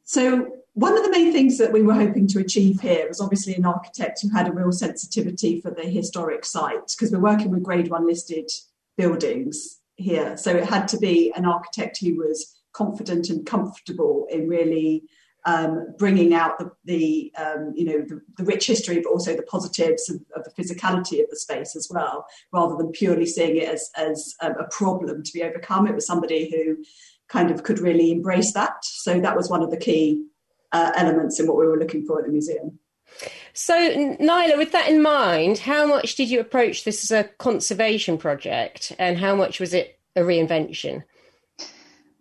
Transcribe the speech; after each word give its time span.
So, 0.03 0.47
one 0.73 0.97
of 0.97 1.03
the 1.03 1.11
main 1.11 1.33
things 1.33 1.57
that 1.57 1.73
we 1.73 1.81
were 1.81 1.93
hoping 1.93 2.27
to 2.27 2.39
achieve 2.39 2.79
here 2.79 3.05
was 3.07 3.19
obviously 3.19 3.55
an 3.55 3.65
architect 3.65 4.21
who 4.21 4.29
had 4.29 4.47
a 4.47 4.53
real 4.53 4.71
sensitivity 4.71 5.59
for 5.59 5.69
the 5.69 5.83
historic 5.83 6.45
site 6.45 6.87
because 6.87 7.11
we're 7.11 7.19
working 7.19 7.51
with 7.51 7.63
grade 7.63 7.89
one 7.89 8.07
listed 8.07 8.49
buildings 8.97 9.81
here. 9.97 10.37
So 10.37 10.55
it 10.55 10.65
had 10.65 10.87
to 10.89 10.97
be 10.97 11.33
an 11.35 11.45
architect 11.45 11.99
who 11.99 12.15
was 12.15 12.57
confident 12.71 13.29
and 13.29 13.45
comfortable 13.45 14.27
in 14.29 14.47
really 14.47 15.03
um, 15.45 15.95
bringing 15.97 16.33
out 16.33 16.59
the, 16.59 16.71
the 16.85 17.33
um, 17.37 17.73
you 17.75 17.85
know 17.85 18.01
the, 18.07 18.21
the, 18.37 18.43
rich 18.43 18.67
history, 18.67 19.01
but 19.01 19.09
also 19.09 19.35
the 19.35 19.43
positives 19.43 20.09
of, 20.09 20.17
of, 20.35 20.43
the 20.43 20.51
physicality 20.51 21.21
of 21.21 21.29
the 21.29 21.35
space 21.35 21.75
as 21.75 21.89
well, 21.91 22.25
rather 22.53 22.75
than 22.75 22.91
purely 22.91 23.25
seeing 23.25 23.57
it 23.57 23.67
as 23.67 23.89
as 23.97 24.35
um, 24.41 24.53
a 24.59 24.65
problem 24.65 25.23
to 25.23 25.33
be 25.33 25.43
overcome. 25.43 25.87
It 25.87 25.95
was 25.95 26.05
somebody 26.05 26.51
who 26.51 26.83
kind 27.27 27.49
of 27.49 27.63
could 27.63 27.79
really 27.79 28.11
embrace 28.11 28.53
that. 28.53 28.83
So 28.83 29.19
that 29.19 29.35
was 29.35 29.49
one 29.49 29.63
of 29.63 29.71
the 29.71 29.77
key 29.77 30.25
uh, 30.71 30.91
elements 30.95 31.39
in 31.39 31.47
what 31.47 31.57
we 31.57 31.65
were 31.65 31.79
looking 31.79 32.05
for 32.05 32.19
at 32.19 32.25
the 32.25 32.31
museum. 32.31 32.77
So, 33.53 33.73
Naila, 33.73 34.57
with 34.57 34.71
that 34.71 34.89
in 34.89 35.01
mind, 35.01 35.59
how 35.59 35.85
much 35.85 36.15
did 36.15 36.29
you 36.29 36.39
approach 36.39 36.83
this 36.83 37.03
as 37.03 37.11
a 37.11 37.29
conservation 37.29 38.17
project, 38.17 38.93
and 38.97 39.17
how 39.17 39.35
much 39.35 39.59
was 39.59 39.73
it 39.73 39.99
a 40.15 40.21
reinvention? 40.21 41.03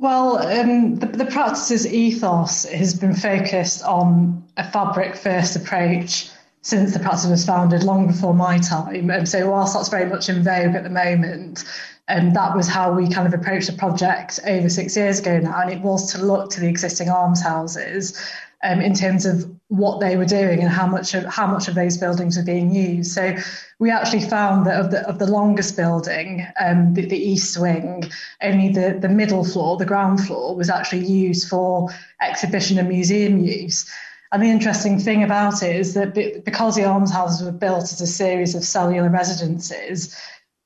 Well, 0.00 0.38
um, 0.38 0.94
the, 0.96 1.06
the 1.08 1.26
practices 1.26 1.86
ethos 1.86 2.64
has 2.64 2.94
been 2.94 3.14
focused 3.14 3.84
on 3.84 4.42
a 4.56 4.64
fabric 4.64 5.14
first 5.14 5.56
approach 5.56 6.30
since 6.62 6.94
the 6.94 7.00
practice 7.00 7.26
was 7.26 7.44
founded, 7.44 7.84
long 7.84 8.06
before 8.06 8.32
my 8.32 8.56
time. 8.56 9.10
And 9.10 9.28
so, 9.28 9.50
whilst 9.50 9.74
that's 9.74 9.90
very 9.90 10.08
much 10.08 10.30
in 10.30 10.42
vogue 10.42 10.74
at 10.74 10.84
the 10.84 10.90
moment, 10.90 11.64
and 12.08 12.34
that 12.34 12.56
was 12.56 12.66
how 12.66 12.94
we 12.94 13.10
kind 13.10 13.26
of 13.26 13.38
approached 13.38 13.66
the 13.66 13.74
project 13.74 14.40
over 14.46 14.70
six 14.70 14.96
years 14.96 15.18
ago 15.18 15.38
now. 15.38 15.60
And 15.60 15.70
it 15.70 15.82
was 15.82 16.10
to 16.14 16.24
look 16.24 16.50
to 16.52 16.60
the 16.60 16.68
existing 16.68 17.08
almshouses 17.08 18.18
um, 18.64 18.80
in 18.80 18.94
terms 18.94 19.26
of 19.26 19.54
what 19.70 20.00
they 20.00 20.16
were 20.16 20.24
doing 20.24 20.58
and 20.60 20.68
how 20.68 20.86
much 20.86 21.14
of 21.14 21.24
how 21.26 21.46
much 21.46 21.68
of 21.68 21.76
those 21.76 21.96
buildings 21.96 22.36
were 22.36 22.42
being 22.42 22.74
used. 22.74 23.12
So 23.12 23.36
we 23.78 23.88
actually 23.88 24.22
found 24.22 24.66
that 24.66 24.78
of 24.78 24.90
the 24.90 25.08
of 25.08 25.20
the 25.20 25.30
longest 25.30 25.76
building, 25.76 26.44
um, 26.60 26.92
the, 26.94 27.06
the, 27.06 27.16
east 27.16 27.56
wing, 27.58 28.10
only 28.42 28.70
the 28.70 28.98
the 29.00 29.08
middle 29.08 29.44
floor, 29.44 29.76
the 29.76 29.86
ground 29.86 30.26
floor, 30.26 30.56
was 30.56 30.68
actually 30.68 31.06
used 31.06 31.48
for 31.48 31.88
exhibition 32.20 32.78
and 32.78 32.88
museum 32.88 33.38
use. 33.38 33.88
And 34.32 34.42
the 34.42 34.50
interesting 34.50 34.98
thing 34.98 35.22
about 35.22 35.62
it 35.62 35.76
is 35.76 35.94
that 35.94 36.14
because 36.44 36.74
the 36.74 36.82
almshouses 36.82 37.44
were 37.44 37.52
built 37.52 37.84
as 37.84 38.00
a 38.00 38.06
series 38.08 38.56
of 38.56 38.64
cellular 38.64 39.08
residences, 39.08 40.16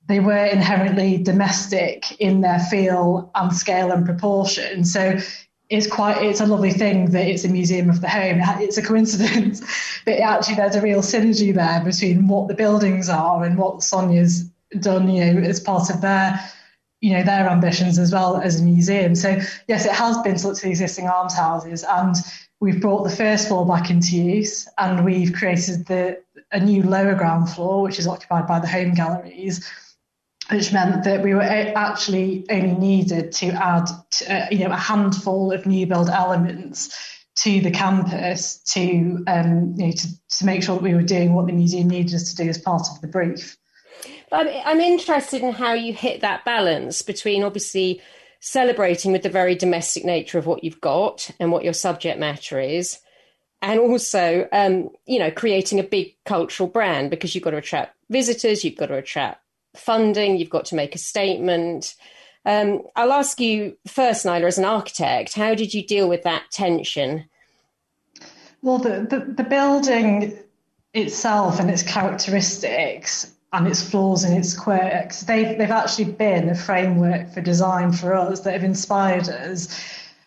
they 0.06 0.20
were 0.20 0.46
inherently 0.46 1.18
domestic 1.18 2.18
in 2.20 2.41
their 2.41 2.58
feel 2.58 3.30
and 3.34 3.55
scale 3.55 3.92
and 3.92 4.07
proportion. 4.07 4.84
So 4.84 5.18
it's 5.70 5.86
quite 5.86 6.23
it's 6.23 6.41
a 6.41 6.47
lovely 6.47 6.70
thing 6.70 7.11
that 7.11 7.27
it's 7.27 7.45
a 7.45 7.48
museum 7.48 7.89
of 7.89 8.01
the 8.01 8.08
home. 8.08 8.41
It's 8.61 8.77
a 8.77 8.83
coincidence 8.83 9.63
but 10.05 10.19
actually 10.19 10.57
there's 10.57 10.77
a 10.77 10.83
real 10.83 11.01
synergy 11.01 11.55
there 11.55 11.83
between 11.83 12.29
what 12.29 12.48
the 12.48 12.55
buildings 12.55 13.08
are 13.08 13.45
and 13.45 13.57
what 13.57 13.83
sonia's 13.83 14.51
done 14.80 15.08
you 15.08 15.25
know 15.25 15.41
as 15.41 15.61
part 15.61 15.89
of 15.91 16.01
their 16.01 16.39
you 17.01 17.13
know 17.13 17.23
their 17.23 17.48
ambitions 17.48 17.98
as 17.98 18.13
well 18.13 18.36
as 18.36 18.61
a 18.61 18.64
museum. 18.64 19.14
So 19.14 19.39
yes 19.69 19.86
it 19.86 19.92
has 19.92 20.19
been 20.19 20.36
to 20.36 20.48
look 20.48 20.57
to 20.57 20.63
the 20.63 20.70
existing 20.70 21.07
almshouses 21.07 21.85
and 21.89 22.17
we've 22.61 22.81
brought 22.81 23.05
the 23.05 23.14
first 23.14 23.48
floor 23.48 23.67
back 23.67 23.91
into 23.91 24.17
use 24.17 24.69
and 24.79 25.05
we've 25.05 25.33
created 25.33 25.86
the 25.86 26.23
a 26.52 26.61
new 26.61 26.83
lower 26.83 27.14
ground 27.14 27.48
floor 27.51 27.83
which 27.83 27.98
is 27.98 28.07
occupied 28.07 28.46
by 28.46 28.61
the 28.61 28.67
home 28.67 28.95
galleries 28.95 29.69
which 30.50 30.72
meant 30.72 31.05
that 31.05 31.22
we 31.22 31.34
were 31.34 31.42
actually 31.42 32.44
only 32.50 32.74
needed 32.74 33.32
to 33.32 33.48
add, 33.48 33.88
uh, 34.28 34.46
you 34.50 34.58
know, 34.58 34.72
a 34.72 34.77
handful 34.77 35.52
of 35.52 35.66
new 35.66 35.86
build 35.86 36.10
elements 36.10 36.94
to 37.36 37.60
the 37.60 37.70
campus 37.70 38.58
to, 38.58 39.24
um, 39.27 39.74
you 39.77 39.86
know, 39.86 39.92
to, 39.92 40.08
to 40.38 40.46
make 40.46 40.62
sure 40.62 40.77
that 40.77 40.83
we 40.83 40.94
were 40.94 41.02
doing 41.02 41.34
what 41.34 41.46
the 41.46 41.52
museum 41.52 41.88
needed 41.88 42.14
us 42.14 42.30
to 42.30 42.36
do 42.42 42.48
as 42.48 42.58
part 42.58 42.86
of 42.90 43.00
the 43.00 43.08
brief. 43.08 43.56
I'm, 44.30 44.48
I'm 44.64 44.80
interested 44.80 45.42
in 45.42 45.52
how 45.52 45.72
you 45.72 45.92
hit 45.92 46.20
that 46.20 46.44
balance 46.44 47.02
between 47.02 47.42
obviously 47.42 48.00
celebrating 48.40 49.12
with 49.12 49.22
the 49.22 49.30
very 49.30 49.54
domestic 49.54 50.04
nature 50.04 50.38
of 50.38 50.46
what 50.46 50.62
you've 50.62 50.80
got 50.80 51.30
and 51.40 51.50
what 51.50 51.64
your 51.64 51.72
subject 51.72 52.18
matter 52.18 52.60
is, 52.60 52.98
and 53.62 53.80
also, 53.80 54.46
um, 54.52 54.90
you 55.06 55.18
know, 55.18 55.30
creating 55.30 55.80
a 55.80 55.84
big 55.84 56.14
cultural 56.27 56.68
brand 56.68 57.08
because 57.08 57.34
you've 57.34 57.44
got 57.44 57.52
to 57.52 57.56
attract 57.56 57.96
visitors, 58.10 58.62
you've 58.62 58.77
got 58.77 58.86
to 58.86 58.96
attract 58.96 59.40
funding, 59.77 60.36
you've 60.36 60.51
got 60.51 60.67
to 60.67 60.74
make 60.74 60.95
a 60.95 60.98
statement. 60.98 61.95
Um, 62.46 62.83
I'll 62.95 63.12
ask 63.12 63.40
you 63.40 63.77
first, 63.86 64.27
Naila, 64.27 64.45
as 64.45 64.58
an 64.58 64.64
architect, 64.64 65.35
how 65.35 65.55
did 65.55 65.73
you 65.73 65.86
deal 65.86 66.08
with 66.08 66.23
that 66.24 66.51
tension? 66.51 67.24
Well, 68.63 68.79
the, 68.79 69.07
the, 69.08 69.33
the 69.33 69.45
building 69.45 70.39
itself 70.92 71.58
and 71.58 71.70
its 71.70 71.83
characteristics 71.83 73.33
and 73.52 73.67
its 73.67 73.89
flaws 73.89 74.24
and 74.24 74.36
its 74.36 74.58
quirks, 74.58 75.23
they've, 75.23 75.57
they've 75.58 75.70
actually 75.70 76.13
been 76.13 76.48
a 76.48 76.55
framework 76.55 77.30
for 77.33 77.40
design 77.40 77.92
for 77.92 78.14
us 78.14 78.40
that 78.40 78.52
have 78.52 78.64
inspired 78.64 79.29
us. 79.29 79.83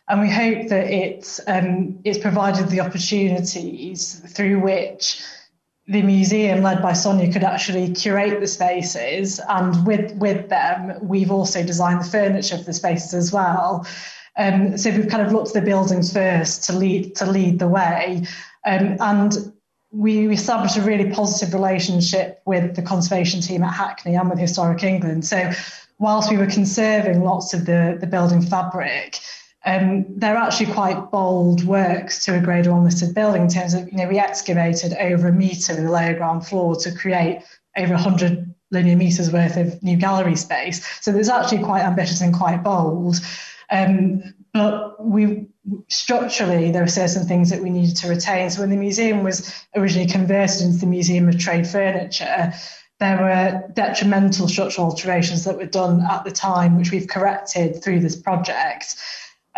And 0.07 0.21
we 0.21 0.29
hope 0.29 0.69
that 0.69 0.89
it's, 0.89 1.39
um, 1.47 1.99
it's 2.03 2.17
provided 2.17 2.69
the 2.69 2.79
opportunities 2.79 4.21
through 4.33 4.61
which 4.61 5.21
the 5.87 6.01
museum 6.01 6.61
led 6.63 6.81
by 6.81 6.93
Sonia 6.93 7.31
could 7.31 7.43
actually 7.43 7.93
curate 7.93 8.41
the 8.41 8.47
spaces 8.47 9.39
and 9.47 9.85
with 9.87 10.13
with 10.17 10.49
them 10.49 10.97
we've 11.01 11.31
also 11.31 11.63
designed 11.63 12.01
the 12.01 12.09
furniture 12.09 12.57
for 12.57 12.63
the 12.63 12.73
spaces 12.73 13.13
as 13.13 13.31
well. 13.31 13.87
Um, 14.37 14.77
so 14.77 14.91
we've 14.91 15.09
kind 15.09 15.25
of 15.25 15.31
looked 15.31 15.49
at 15.49 15.53
the 15.53 15.61
buildings 15.61 16.11
first 16.11 16.63
to 16.65 16.73
lead 16.73 17.15
to 17.15 17.25
lead 17.25 17.59
the 17.59 17.67
way. 17.67 18.23
Um, 18.65 18.97
and 18.99 19.53
we 19.91 20.27
established 20.29 20.75
a 20.75 20.81
really 20.81 21.09
positive 21.09 21.53
relationship 21.53 22.41
with 22.45 22.75
the 22.75 22.81
conservation 22.81 23.39
team 23.39 23.63
at 23.63 23.73
Hackney 23.73 24.15
and 24.15 24.29
with 24.29 24.37
Historic 24.37 24.83
England. 24.83 25.25
So 25.25 25.51
whilst 25.99 26.29
we 26.29 26.37
were 26.37 26.47
conserving 26.47 27.23
lots 27.23 27.53
of 27.53 27.65
the 27.65 27.97
the 27.99 28.07
building 28.07 28.41
fabric 28.41 29.19
um, 29.67 30.05
they're 30.15 30.37
actually 30.37 30.71
quite 30.71 31.11
bold 31.11 31.65
works 31.65 32.23
to 32.23 32.37
a 32.37 32.39
grade 32.39 32.67
one 32.67 32.85
listed 32.85 33.13
building 33.13 33.41
in 33.41 33.49
terms 33.49 33.73
of, 33.73 33.91
you 33.91 33.97
know, 33.97 34.07
we 34.07 34.17
excavated 34.17 34.93
over 34.93 35.27
a 35.27 35.33
metre 35.33 35.73
in 35.73 35.83
the 35.83 35.91
lower 35.91 36.13
ground 36.13 36.47
floor 36.47 36.77
to 36.77 36.91
create 36.95 37.41
over 37.75 37.93
100 37.93 38.55
linear 38.71 38.95
metres 38.95 39.29
worth 39.29 39.57
of 39.57 39.83
new 39.83 39.97
gallery 39.97 40.37
space. 40.37 40.85
So 41.01 41.11
there's 41.11 41.27
actually 41.27 41.63
quite 41.63 41.81
ambitious 41.81 42.21
and 42.21 42.33
quite 42.33 42.63
bold. 42.63 43.17
Um, 43.69 44.33
but 44.53 45.05
we 45.05 45.47
structurally 45.89 46.71
there 46.71 46.83
were 46.83 46.87
certain 46.87 47.27
things 47.27 47.49
that 47.49 47.61
we 47.61 47.69
needed 47.69 47.97
to 47.97 48.07
retain. 48.07 48.49
So 48.49 48.61
when 48.61 48.69
the 48.69 48.77
museum 48.77 49.21
was 49.21 49.53
originally 49.75 50.09
converted 50.09 50.61
into 50.61 50.77
the 50.77 50.85
Museum 50.85 51.27
of 51.27 51.37
Trade 51.37 51.67
Furniture, 51.67 52.53
there 53.01 53.17
were 53.17 53.67
detrimental 53.73 54.47
structural 54.47 54.87
alterations 54.87 55.43
that 55.43 55.57
were 55.57 55.65
done 55.65 56.07
at 56.09 56.23
the 56.23 56.31
time, 56.31 56.77
which 56.77 56.91
we've 56.91 57.09
corrected 57.09 57.83
through 57.83 57.99
this 57.99 58.15
project. 58.15 58.95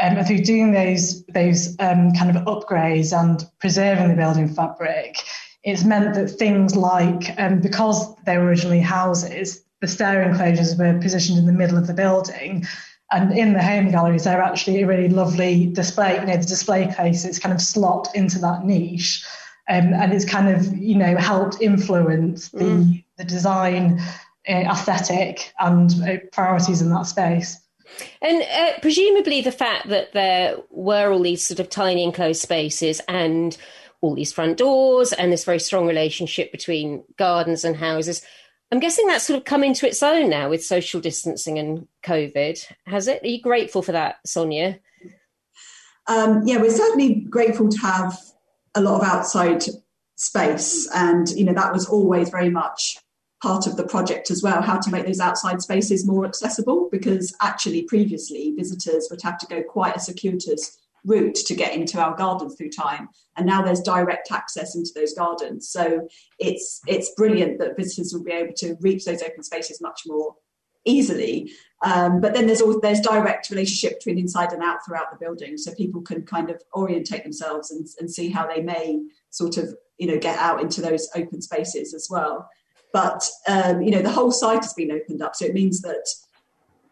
Um, 0.01 0.23
through 0.23 0.43
doing 0.43 0.71
those 0.71 1.25
those 1.25 1.75
um, 1.79 2.13
kind 2.13 2.35
of 2.35 2.43
upgrades 2.45 3.11
and 3.17 3.45
preserving 3.59 4.09
the 4.09 4.15
building 4.15 4.47
fabric, 4.47 5.17
it's 5.63 5.83
meant 5.83 6.15
that 6.15 6.29
things 6.29 6.75
like 6.75 7.37
um, 7.37 7.59
because 7.59 8.15
they 8.25 8.37
were 8.37 8.45
originally 8.45 8.79
houses, 8.79 9.61
the 9.81 9.87
stair 9.87 10.21
enclosures 10.21 10.75
were 10.77 10.99
positioned 10.99 11.37
in 11.37 11.45
the 11.45 11.51
middle 11.51 11.77
of 11.77 11.87
the 11.87 11.93
building. 11.93 12.65
And 13.11 13.35
in 13.35 13.53
the 13.53 13.61
home 13.61 13.89
galleries, 13.89 14.25
they're 14.25 14.41
actually 14.41 14.83
a 14.83 14.87
really 14.87 15.09
lovely 15.09 15.65
display. 15.65 16.19
You 16.19 16.27
know, 16.27 16.37
the 16.37 16.45
display 16.45 16.93
cases 16.95 17.39
kind 17.39 17.53
of 17.53 17.61
slot 17.61 18.07
into 18.13 18.37
that 18.39 18.65
niche, 18.65 19.25
um, 19.67 19.93
and 19.93 20.13
it's 20.13 20.25
kind 20.25 20.47
of 20.47 20.77
you 20.77 20.95
know 20.95 21.17
helped 21.17 21.59
influence 21.59 22.49
the 22.49 22.59
mm. 22.59 23.03
the 23.17 23.23
design 23.23 23.99
uh, 24.47 24.51
aesthetic 24.51 25.51
and 25.59 25.91
uh, 26.03 26.17
priorities 26.31 26.81
in 26.81 26.91
that 26.91 27.07
space. 27.07 27.57
And 28.21 28.41
uh, 28.41 28.79
presumably, 28.81 29.41
the 29.41 29.51
fact 29.51 29.89
that 29.89 30.13
there 30.13 30.57
were 30.69 31.11
all 31.11 31.21
these 31.21 31.45
sort 31.45 31.59
of 31.59 31.69
tiny 31.69 32.03
enclosed 32.03 32.41
spaces 32.41 33.01
and 33.07 33.57
all 34.01 34.15
these 34.15 34.31
front 34.31 34.57
doors 34.57 35.11
and 35.13 35.31
this 35.31 35.43
very 35.43 35.59
strong 35.59 35.87
relationship 35.87 36.51
between 36.51 37.03
gardens 37.17 37.65
and 37.65 37.75
houses 37.75 38.21
I'm 38.71 38.79
guessing 38.79 39.07
that's 39.07 39.25
sort 39.25 39.39
of 39.39 39.45
come 39.45 39.63
into 39.63 39.87
its 39.87 40.03
own 40.03 40.29
now 40.29 40.49
with 40.49 40.63
social 40.63 41.01
distancing 41.01 41.57
and 41.57 41.87
COVID, 42.03 42.63
has 42.85 43.07
it? 43.07 43.23
Are 43.23 43.27
you 43.27 43.41
grateful 43.41 43.81
for 43.81 43.93
that, 43.93 44.17
Sonia? 44.25 44.79
Um, 46.07 46.43
yeah, 46.45 46.57
we're 46.57 46.69
certainly 46.69 47.15
grateful 47.29 47.69
to 47.69 47.77
have 47.79 48.17
a 48.75 48.81
lot 48.81 49.01
of 49.01 49.07
outside 49.07 49.63
space, 50.15 50.87
and 50.93 51.27
you 51.29 51.45
know 51.45 51.53
that 51.53 51.73
was 51.73 51.87
always 51.87 52.29
very 52.29 52.49
much 52.49 52.99
part 53.41 53.67
of 53.67 53.77
the 53.77 53.85
project 53.87 54.31
as 54.31 54.43
well. 54.43 54.61
How 54.61 54.79
to 54.79 54.91
make 54.91 55.05
those 55.05 55.19
outside 55.19 55.61
spaces 55.61 56.05
more 56.05 56.25
accessible, 56.25 56.89
because 56.91 57.35
actually 57.41 57.83
previously 57.83 58.53
visitors 58.55 59.07
would 59.09 59.21
have 59.21 59.37
to 59.39 59.47
go 59.47 59.63
quite 59.63 59.95
a 59.95 59.99
circuitous 59.99 60.77
route 61.05 61.35
to 61.35 61.55
get 61.55 61.73
into 61.73 61.99
our 61.99 62.15
gardens 62.15 62.55
through 62.55 62.69
time. 62.69 63.09
And 63.37 63.45
now 63.45 63.61
there's 63.61 63.81
direct 63.81 64.31
access 64.31 64.75
into 64.75 64.91
those 64.93 65.13
gardens. 65.13 65.69
So 65.69 66.07
it's 66.37 66.81
it's 66.87 67.13
brilliant 67.15 67.59
that 67.59 67.77
visitors 67.77 68.13
will 68.13 68.23
be 68.23 68.31
able 68.31 68.53
to 68.57 68.75
reach 68.81 69.05
those 69.05 69.23
open 69.23 69.43
spaces 69.43 69.81
much 69.81 70.01
more 70.05 70.35
easily. 70.85 71.51
Um, 71.83 72.19
but 72.19 72.33
then 72.33 72.47
there's 72.47 72.61
also 72.61 72.81
there's 72.81 72.99
direct 72.99 73.49
relationship 73.49 73.99
between 73.99 74.19
inside 74.19 74.51
and 74.51 74.61
out 74.61 74.79
throughout 74.85 75.11
the 75.11 75.25
building. 75.25 75.57
So 75.57 75.73
people 75.73 76.01
can 76.01 76.25
kind 76.25 76.49
of 76.49 76.61
orientate 76.75 77.23
themselves 77.23 77.71
and, 77.71 77.87
and 77.99 78.11
see 78.11 78.29
how 78.29 78.47
they 78.47 78.61
may 78.61 79.01
sort 79.29 79.57
of 79.57 79.73
you 79.97 80.07
know 80.07 80.17
get 80.17 80.37
out 80.37 80.61
into 80.61 80.81
those 80.81 81.09
open 81.15 81.41
spaces 81.41 81.93
as 81.93 82.09
well 82.09 82.49
but 82.93 83.27
um, 83.47 83.81
you 83.81 83.91
know 83.91 84.01
the 84.01 84.11
whole 84.11 84.31
site 84.31 84.63
has 84.63 84.73
been 84.73 84.91
opened 84.91 85.21
up 85.21 85.35
so 85.35 85.45
it 85.45 85.53
means 85.53 85.81
that 85.81 86.07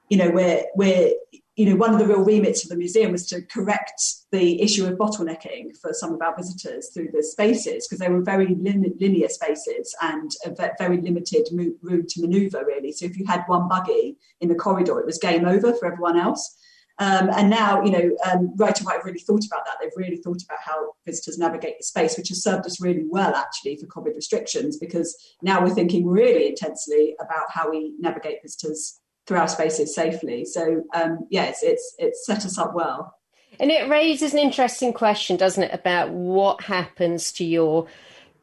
you 0.09 0.17
know 0.17 0.29
we're 0.29 0.63
we're 0.75 1.11
you 1.57 1.65
know, 1.65 1.75
one 1.75 1.91
of 1.91 1.97
the 1.97 2.05
real 2.05 2.23
remits 2.23 2.63
of 2.63 2.69
the 2.69 2.75
museum 2.75 3.11
was 3.11 3.25
to 3.27 3.41
correct 3.41 3.99
the 4.31 4.61
issue 4.61 4.85
of 4.85 4.93
bottlenecking 4.93 5.75
for 5.81 5.91
some 5.91 6.13
of 6.13 6.21
our 6.21 6.35
visitors 6.37 6.91
through 6.93 7.09
the 7.11 7.23
spaces 7.23 7.87
because 7.87 7.97
they 7.97 8.09
were 8.09 8.21
very 8.21 8.53
lin- 8.53 8.95
linear 8.99 9.27
spaces 9.27 9.95
and 10.03 10.31
a 10.45 10.55
very 10.77 11.01
limited 11.01 11.47
room 11.81 12.05
to 12.07 12.21
manoeuvre, 12.21 12.63
really. 12.63 12.91
So 12.91 13.05
if 13.05 13.17
you 13.17 13.25
had 13.25 13.43
one 13.47 13.67
buggy 13.67 14.17
in 14.39 14.49
the 14.49 14.55
corridor, 14.55 14.99
it 14.99 15.07
was 15.07 15.17
game 15.17 15.45
over 15.45 15.73
for 15.73 15.87
everyone 15.87 16.19
else. 16.19 16.55
Um, 16.99 17.29
and 17.29 17.49
now, 17.49 17.83
you 17.83 17.91
know, 17.91 18.17
um, 18.29 18.53
Wright 18.55 18.77
and 18.77 18.87
Wright 18.87 18.97
have 18.97 19.05
really 19.05 19.19
thought 19.19 19.45
about 19.45 19.65
that. 19.65 19.75
They've 19.79 19.91
really 19.95 20.17
thought 20.17 20.41
about 20.43 20.59
how 20.65 20.93
visitors 21.05 21.37
navigate 21.37 21.77
the 21.77 21.83
space, 21.83 22.17
which 22.17 22.29
has 22.29 22.41
served 22.41 22.65
us 22.65 22.81
really 22.81 23.05
well, 23.07 23.35
actually, 23.35 23.77
for 23.77 23.85
COVID 23.87 24.15
restrictions, 24.15 24.77
because 24.77 25.15
now 25.41 25.63
we're 25.63 25.73
thinking 25.75 26.07
really 26.07 26.47
intensely 26.47 27.15
about 27.19 27.51
how 27.51 27.69
we 27.69 27.93
navigate 27.99 28.41
visitors 28.41 28.99
through 29.27 29.37
our 29.37 29.47
spaces 29.47 29.93
safely. 29.93 30.45
So 30.45 30.83
um, 30.93 31.27
yes, 31.29 31.61
it's 31.61 31.95
it's 31.99 32.25
set 32.25 32.45
us 32.45 32.57
up 32.57 32.73
well. 32.73 33.13
And 33.59 33.71
it 33.71 33.89
raises 33.89 34.33
an 34.33 34.39
interesting 34.39 34.93
question, 34.93 35.35
doesn't 35.35 35.63
it, 35.63 35.73
about 35.73 36.09
what 36.11 36.61
happens 36.61 37.31
to 37.33 37.45
your 37.45 37.87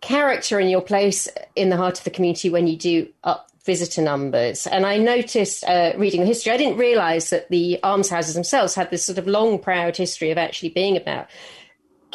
character 0.01 0.59
and 0.59 0.71
your 0.71 0.83
place 0.83 1.29
in 1.57 1.71
the 1.71 1.77
heart 1.77 1.99
of 1.99 2.05
the 2.05 2.11
community 2.11 2.51
when 2.51 2.67
you 2.67 2.77
do 2.77 3.09
up 3.23 3.51
visitor 3.65 4.03
numbers. 4.03 4.67
And 4.67 4.85
I 4.85 4.99
noticed 4.99 5.65
uh, 5.65 5.93
reading 5.97 6.21
the 6.21 6.27
history, 6.27 6.53
I 6.53 6.57
didn't 6.57 6.79
realise 6.79 7.31
that 7.31 7.49
the 7.51 7.79
almshouses 7.83 8.35
themselves 8.35 8.75
had 8.75 8.91
this 8.91 9.05
sort 9.05 9.19
of 9.19 9.27
long, 9.27 9.59
proud 9.59 9.97
history 9.97 10.31
of 10.31 10.39
actually 10.39 10.71
being 10.71 10.97
about 10.97 11.29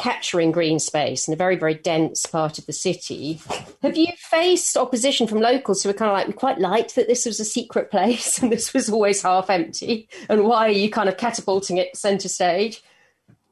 capturing 0.00 0.50
green 0.50 0.78
space 0.78 1.28
in 1.28 1.34
a 1.34 1.36
very, 1.36 1.56
very 1.56 1.74
dense 1.74 2.24
part 2.24 2.58
of 2.58 2.64
the 2.64 2.72
city. 2.72 3.38
Have 3.82 3.98
you 3.98 4.06
faced 4.16 4.76
opposition 4.76 5.26
from 5.26 5.40
locals 5.40 5.82
who 5.82 5.90
are 5.90 5.94
kind 5.94 6.10
of 6.10 6.16
like, 6.16 6.26
we 6.26 6.32
quite 6.32 6.58
liked 6.58 6.94
that 6.94 7.06
this 7.06 7.26
was 7.26 7.38
a 7.38 7.44
secret 7.44 7.90
place 7.90 8.38
and 8.42 8.50
this 8.50 8.72
was 8.72 8.88
always 8.88 9.20
half 9.22 9.50
empty? 9.50 10.08
And 10.30 10.44
why 10.44 10.68
are 10.68 10.72
you 10.72 10.90
kind 10.90 11.08
of 11.08 11.18
catapulting 11.18 11.76
it 11.76 11.96
centre 11.96 12.30
stage? 12.30 12.82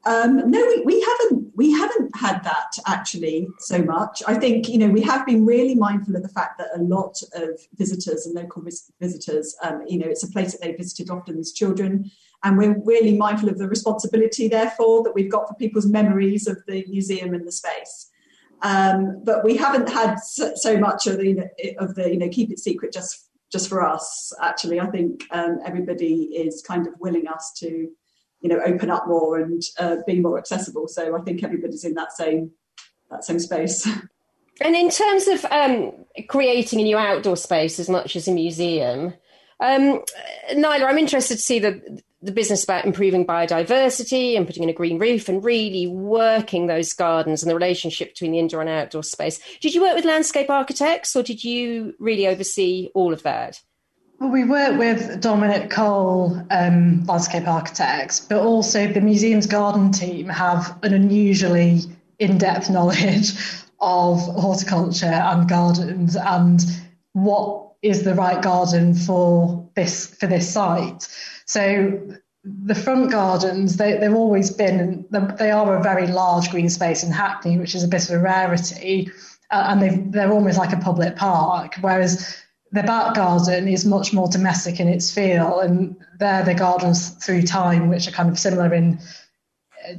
Um, 0.05 0.49
no, 0.49 0.65
we, 0.65 0.81
we 0.81 1.01
haven't. 1.01 1.38
We 1.59 1.71
haven't 1.81 2.15
had 2.15 2.43
that 2.43 2.71
actually 2.95 3.47
so 3.59 3.79
much. 3.95 4.15
I 4.27 4.35
think 4.43 4.69
you 4.69 4.79
know 4.81 4.91
we 4.99 5.01
have 5.11 5.25
been 5.25 5.45
really 5.45 5.75
mindful 5.75 6.15
of 6.15 6.23
the 6.23 6.35
fact 6.39 6.57
that 6.59 6.69
a 6.79 6.81
lot 6.95 7.15
of 7.33 7.49
visitors 7.81 8.25
and 8.25 8.35
local 8.41 8.61
visitors, 9.05 9.47
um, 9.65 9.83
you 9.91 9.97
know, 9.99 10.09
it's 10.13 10.23
a 10.23 10.31
place 10.35 10.51
that 10.53 10.61
they 10.61 10.73
visited 10.73 11.09
often 11.09 11.37
as 11.37 11.51
children 11.61 12.11
and 12.43 12.57
we're 12.57 12.79
really 12.85 13.17
mindful 13.17 13.49
of 13.49 13.57
the 13.57 13.67
responsibility, 13.67 14.47
therefore, 14.47 15.03
that 15.03 15.13
we've 15.13 15.31
got 15.31 15.47
for 15.47 15.55
people's 15.55 15.87
memories 15.87 16.47
of 16.47 16.57
the 16.67 16.85
museum 16.87 17.33
and 17.33 17.45
the 17.45 17.51
space. 17.51 18.09
Um, 18.61 19.21
but 19.23 19.43
we 19.43 19.57
haven't 19.57 19.89
had 19.89 20.19
so, 20.19 20.53
so 20.55 20.77
much 20.77 21.07
of 21.07 21.17
the, 21.17 21.49
of 21.79 21.95
the, 21.95 22.09
you 22.11 22.17
know, 22.17 22.29
keep 22.29 22.51
it 22.51 22.59
secret 22.59 22.93
just 22.93 23.25
just 23.51 23.67
for 23.67 23.81
us. 23.81 24.31
Actually, 24.43 24.79
I 24.79 24.85
think 24.91 25.25
um, 25.31 25.57
everybody 25.65 26.25
is 26.35 26.61
kind 26.61 26.85
of 26.85 26.93
willing 26.99 27.27
us 27.27 27.51
to, 27.57 27.89
you 28.41 28.49
know, 28.49 28.59
open 28.65 28.89
up 28.89 29.07
more 29.07 29.37
and 29.37 29.61
uh, 29.79 29.97
be 30.07 30.19
more 30.19 30.37
accessible. 30.37 30.87
So 30.87 31.15
I 31.15 31.21
think 31.21 31.43
everybody's 31.43 31.83
in 31.83 31.93
that 31.95 32.13
same 32.13 32.51
that 33.09 33.23
same 33.23 33.39
space. 33.39 33.87
And 34.61 34.75
in 34.75 34.89
terms 34.89 35.27
of 35.29 35.45
um, 35.51 35.93
creating 36.27 36.81
a 36.81 36.83
new 36.83 36.97
outdoor 36.97 37.37
space 37.37 37.79
as 37.79 37.89
much 37.89 38.17
as 38.17 38.27
a 38.27 38.33
museum, 38.33 39.13
um, 39.61 40.03
Naila, 40.51 40.83
I'm 40.83 40.97
interested 40.97 41.35
to 41.35 41.41
see 41.41 41.59
the 41.59 42.01
the 42.21 42.31
business 42.33 42.65
about 42.65 42.83
improving 42.83 43.25
biodiversity 43.25 44.35
and 44.35 44.45
putting 44.45 44.63
in 44.63 44.69
a 44.69 44.73
green 44.73 44.99
roof 44.99 45.29
and 45.29 45.41
really 45.41 45.87
working 45.87 46.67
those 46.67 46.91
gardens 46.91 47.41
and 47.41 47.49
the 47.49 47.55
relationship 47.55 48.09
between 48.09 48.33
the 48.33 48.39
indoor 48.39 48.59
and 48.59 48.69
outdoor 48.69 49.03
space. 49.03 49.39
Did 49.61 49.73
you 49.73 49.81
work 49.81 49.95
with 49.95 50.03
landscape 50.03 50.49
architects 50.49 51.15
or 51.15 51.23
did 51.23 51.45
you 51.45 51.93
really 51.97 52.27
oversee 52.27 52.89
all 52.93 53.13
of 53.13 53.23
that? 53.23 53.61
Well, 54.19 54.31
we 54.31 54.43
work 54.43 54.77
with 54.77 55.21
Dominic 55.21 55.69
Cole, 55.69 56.45
um, 56.51 57.05
landscape 57.05 57.47
architects, 57.47 58.19
but 58.19 58.41
also 58.41 58.85
the 58.85 58.99
museum's 58.99 59.47
garden 59.47 59.93
team 59.93 60.27
have 60.27 60.77
an 60.83 60.93
unusually 60.93 61.83
in-depth 62.19 62.69
knowledge 62.69 63.31
of 63.79 64.19
horticulture 64.19 65.05
and 65.05 65.47
gardens 65.47 66.17
and 66.17 66.61
what 67.13 67.71
is 67.81 68.03
the 68.03 68.13
right 68.13 68.41
garden 68.41 68.93
for 68.93 69.65
this 69.75 70.07
for 70.15 70.27
this 70.27 70.51
site. 70.51 71.07
So 71.45 71.97
the 72.43 72.75
front 72.75 73.11
gardens, 73.11 73.77
they, 73.77 73.97
have 73.97 74.13
always 74.13 74.51
been, 74.51 75.05
they 75.37 75.51
are 75.51 75.77
a 75.77 75.81
very 75.81 76.07
large 76.07 76.49
green 76.49 76.69
space 76.69 77.03
in 77.03 77.11
Hackney, 77.11 77.57
which 77.57 77.73
is 77.73 77.85
a 77.85 77.87
bit 77.87 78.09
of 78.09 78.15
a 78.15 78.19
rarity, 78.19 79.09
uh, 79.49 79.63
and 79.69 80.11
they're 80.11 80.31
almost 80.31 80.57
like 80.57 80.73
a 80.73 80.77
public 80.77 81.15
park, 81.15 81.75
whereas 81.79 82.35
the 82.71 82.83
back 82.83 83.15
garden 83.15 83.67
is 83.67 83.85
much 83.85 84.13
more 84.13 84.27
domestic 84.27 84.79
in 84.79 84.87
its 84.87 85.11
feel, 85.11 85.59
and 85.59 85.95
they're 86.19 86.43
the 86.43 86.53
gardens 86.53 87.09
through 87.09 87.43
time, 87.43 87.89
which 87.89 88.07
are 88.07 88.11
kind 88.11 88.29
of 88.29 88.37
similar 88.37 88.73
in 88.73 88.99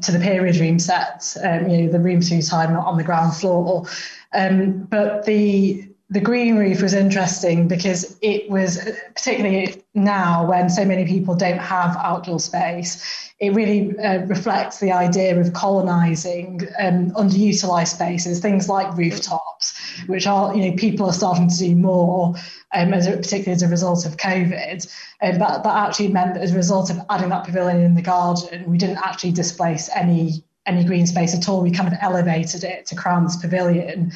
to 0.03 0.13
the 0.13 0.19
period 0.21 0.57
room 0.57 0.79
set, 0.79 1.37
um, 1.43 1.69
you 1.69 1.83
know, 1.83 1.93
the 1.93 1.99
room 1.99 2.21
through 2.21 2.43
time 2.43 2.73
not 2.73 2.87
on 2.87 2.97
the 2.97 3.05
ground 3.05 3.35
floor. 3.35 3.87
Um, 4.33 4.85
but 4.85 5.25
the 5.25 5.87
the 6.11 6.21
green 6.21 6.57
roof 6.57 6.83
was 6.83 6.93
interesting 6.93 7.69
because 7.69 8.19
it 8.21 8.51
was 8.51 8.79
particularly 9.15 9.83
now 9.95 10.45
when 10.45 10.69
so 10.69 10.85
many 10.85 11.07
people 11.07 11.37
don't 11.37 11.59
have 11.59 11.97
outdoor 11.99 12.41
space 12.41 13.33
it 13.39 13.55
really 13.55 13.97
uh, 13.99 14.19
reflects 14.27 14.81
the 14.81 14.93
idea 14.93 15.41
of 15.41 15.53
colonizing 15.53 16.61
um, 16.81 17.11
underutilized 17.13 17.95
spaces 17.95 18.41
things 18.41 18.69
like 18.69 18.97
rooftops 18.97 19.80
which 20.07 20.27
are 20.27 20.55
you 20.55 20.71
know 20.71 20.77
people 20.77 21.07
are 21.07 21.13
starting 21.13 21.49
to 21.49 21.57
do 21.57 21.77
more 21.77 22.35
um, 22.75 22.95
as 22.95 23.07
a, 23.07 23.17
particularly 23.17 23.53
as 23.53 23.63
a 23.63 23.69
result 23.69 24.07
of 24.07 24.17
covid. 24.17 24.87
And 25.21 25.41
that, 25.41 25.63
that 25.65 25.89
actually 25.89 26.09
meant 26.09 26.35
that 26.35 26.43
as 26.43 26.53
a 26.53 26.57
result 26.57 26.91
of 26.91 26.99
adding 27.11 27.29
that 27.29 27.45
pavilion 27.45 27.83
in 27.83 27.95
the 27.95 28.03
garden 28.03 28.71
we 28.71 28.79
didn't 28.79 28.99
actually 28.99 29.33
displace 29.33 29.89
any 29.95 30.45
any 30.67 30.85
green 30.85 31.07
space 31.07 31.35
at 31.35 31.49
all. 31.49 31.63
We 31.63 31.71
kind 31.71 31.89
of 31.89 31.99
elevated 32.01 32.65
it 32.65 32.87
to 32.87 32.95
crown 32.95 33.25
this 33.25 33.37
pavilion. 33.37 34.13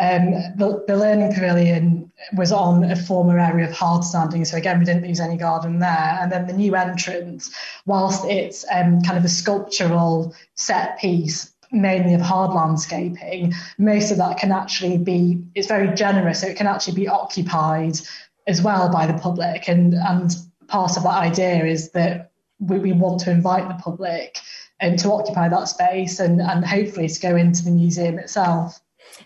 Um, 0.00 0.30
the, 0.56 0.84
the, 0.86 0.96
Learning 0.96 1.32
Pavilion 1.32 2.12
was 2.36 2.52
on 2.52 2.84
a 2.84 2.94
former 2.94 3.36
area 3.36 3.68
of 3.68 3.74
hard 3.74 4.04
standing, 4.04 4.44
so 4.44 4.56
again, 4.56 4.78
we 4.78 4.84
didn't 4.84 5.04
lose 5.04 5.18
any 5.18 5.36
garden 5.36 5.80
there. 5.80 6.18
And 6.20 6.30
then 6.30 6.46
the 6.46 6.52
new 6.52 6.76
entrance, 6.76 7.52
whilst 7.84 8.24
it's 8.26 8.64
um, 8.70 9.02
kind 9.02 9.18
of 9.18 9.24
a 9.24 9.28
sculptural 9.28 10.36
set 10.54 11.00
piece, 11.00 11.52
mainly 11.70 12.14
of 12.14 12.20
hard 12.20 12.52
landscaping, 12.52 13.52
most 13.78 14.10
of 14.10 14.18
that 14.18 14.38
can 14.38 14.52
actually 14.52 14.98
be, 14.98 15.42
it's 15.54 15.68
very 15.68 15.94
generous, 15.94 16.40
so 16.40 16.46
it 16.46 16.56
can 16.56 16.66
actually 16.66 16.94
be 16.94 17.08
occupied 17.08 17.98
as 18.46 18.62
well 18.62 18.90
by 18.90 19.06
the 19.06 19.18
public. 19.18 19.68
And, 19.68 19.94
and 19.94 20.34
part 20.68 20.96
of 20.96 21.02
that 21.02 21.18
idea 21.18 21.64
is 21.66 21.90
that 21.92 22.30
we, 22.58 22.78
we 22.78 22.92
want 22.92 23.20
to 23.20 23.30
invite 23.30 23.68
the 23.68 23.82
public 23.82 24.38
and 24.80 24.98
to 25.00 25.12
occupy 25.12 25.48
that 25.48 25.68
space 25.68 26.20
and, 26.20 26.40
and 26.40 26.64
hopefully 26.64 27.08
to 27.08 27.20
go 27.20 27.36
into 27.36 27.64
the 27.64 27.70
museum 27.70 28.18
itself. 28.18 28.80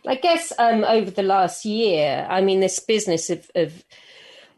I 0.06 0.14
guess 0.14 0.52
um, 0.58 0.84
over 0.84 1.11
the 1.11 1.22
last 1.22 1.64
year, 1.64 2.26
I 2.28 2.40
mean, 2.40 2.61
this 2.61 2.78
business 2.78 3.30
of, 3.30 3.50
of 3.54 3.84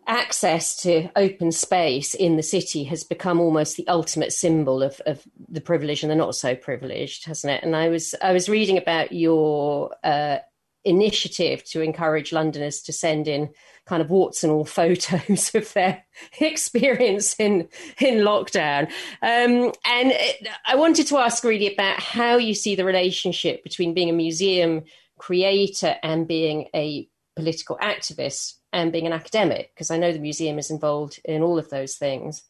access 0.07 0.77
to 0.83 1.09
open 1.17 1.53
space 1.53 2.15
in 2.15 2.37
the 2.37 2.43
city 2.43 2.85
has 2.85 3.05
become 3.05 3.41
almost 3.41 3.77
the 3.77 3.87
ultimate 3.89 4.33
symbol 4.33 4.83
of, 4.83 5.01
of 5.07 5.23
the 5.49 5.61
privileged 5.61 6.03
and 6.03 6.11
the 6.11 6.17
not 6.17 6.35
so 6.35 6.55
privileged, 6.55 7.27
hasn't 7.27 7.53
it? 7.53 7.63
And 7.63 7.75
I 7.75 7.89
was 7.89 8.15
I 8.23 8.33
was 8.33 8.49
reading 8.49 8.79
about 8.79 9.13
your 9.13 9.95
uh, 10.05 10.39
initiative 10.85 11.65
to 11.65 11.81
encourage 11.81 12.33
Londoners 12.33 12.83
to 12.83 12.93
send 12.93 13.27
in 13.27 13.51
kind 13.87 14.03
of 14.03 14.11
warts 14.11 14.43
and 14.43 14.53
all 14.53 14.65
photos 14.81 15.55
of 15.55 15.73
their 15.73 16.05
experience 16.41 17.37
in 17.39 17.69
in 18.01 18.19
lockdown. 18.19 18.87
Um, 19.23 19.73
and 19.85 20.13
it, 20.13 20.47
I 20.67 20.77
wanted 20.77 21.07
to 21.09 21.19
ask 21.19 21.45
really 21.45 21.73
about 21.73 22.01
how 22.01 22.37
you 22.37 22.55
see 22.55 22.75
the 22.75 22.85
relationship 22.85 23.63
between 23.63 23.95
being 23.95 24.11
a 24.11 24.15
museum 24.15 24.83
creator 25.19 25.97
and 26.03 26.27
being 26.27 26.69
a 26.75 27.09
political 27.37 27.77
activist 27.79 28.55
and 28.75 28.93
being 28.93 29.07
an 29.07 29.13
academic? 29.13 29.73
Because 29.75 29.91
I 29.91 29.97
know 29.97 30.13
the 30.13 30.19
museum 30.19 30.59
is 30.59 30.71
involved 30.71 31.21
in 31.25 31.43
all 31.43 31.59
of 31.59 31.71
those 31.71 31.95
things. 31.95 32.43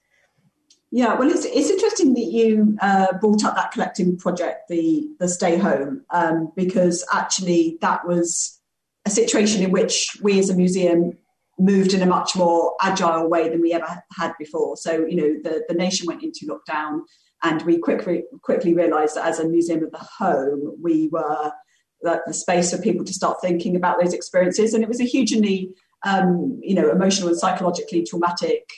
Yeah, 0.91 1.15
well, 1.15 1.31
it's, 1.31 1.45
it's 1.45 1.71
interesting 1.71 2.15
that 2.15 2.31
you 2.39 2.77
uh, 2.81 3.19
brought 3.19 3.45
up 3.45 3.57
that 3.57 3.73
collecting 3.73 4.17
project, 4.17 4.69
the 4.69 5.09
the 5.19 5.29
Stay 5.29 5.59
Home, 5.59 6.05
um, 6.11 6.53
because 6.57 7.05
actually 7.13 7.79
that 7.81 8.07
was 8.07 8.61
a 9.05 9.11
situation 9.11 9.63
in 9.63 9.71
which 9.71 10.17
we 10.23 10.39
as 10.39 10.51
a 10.51 10.55
museum 10.55 11.19
moved 11.59 11.95
in 11.95 12.03
a 12.03 12.07
much 12.07 12.35
more 12.35 12.75
agile 12.81 13.29
way 13.29 13.49
than 13.49 13.61
we 13.61 13.73
ever 13.73 14.03
had 14.17 14.33
before. 14.39 14.77
So, 14.77 15.07
you 15.07 15.17
know, 15.17 15.43
the, 15.43 15.65
the 15.69 15.75
nation 15.75 16.07
went 16.07 16.23
into 16.23 16.47
lockdown 16.47 17.03
and 17.43 17.63
we 17.63 17.79
quickly 17.79 18.25
quickly 18.43 18.75
realised 18.75 19.17
that 19.17 19.27
as 19.27 19.39
a 19.39 19.49
museum 19.49 19.85
of 19.85 19.91
the 19.93 19.99
home, 20.19 20.77
we 20.81 21.09
were 21.09 21.53
the, 22.03 22.23
the 22.27 22.35
space 22.35 22.71
for 22.71 22.83
people 22.83 23.05
to 23.05 23.13
start 23.13 23.41
thinking 23.41 23.77
about 23.77 24.01
those 24.01 24.15
experiences. 24.15 24.75
And 24.75 24.83
it 24.83 24.89
was 24.89 25.01
a 25.01 25.05
hugely, 25.05 25.71
um, 26.05 26.59
you 26.63 26.75
know, 26.75 26.91
emotional 26.91 27.29
and 27.29 27.39
psychologically 27.39 28.05
traumatic 28.05 28.69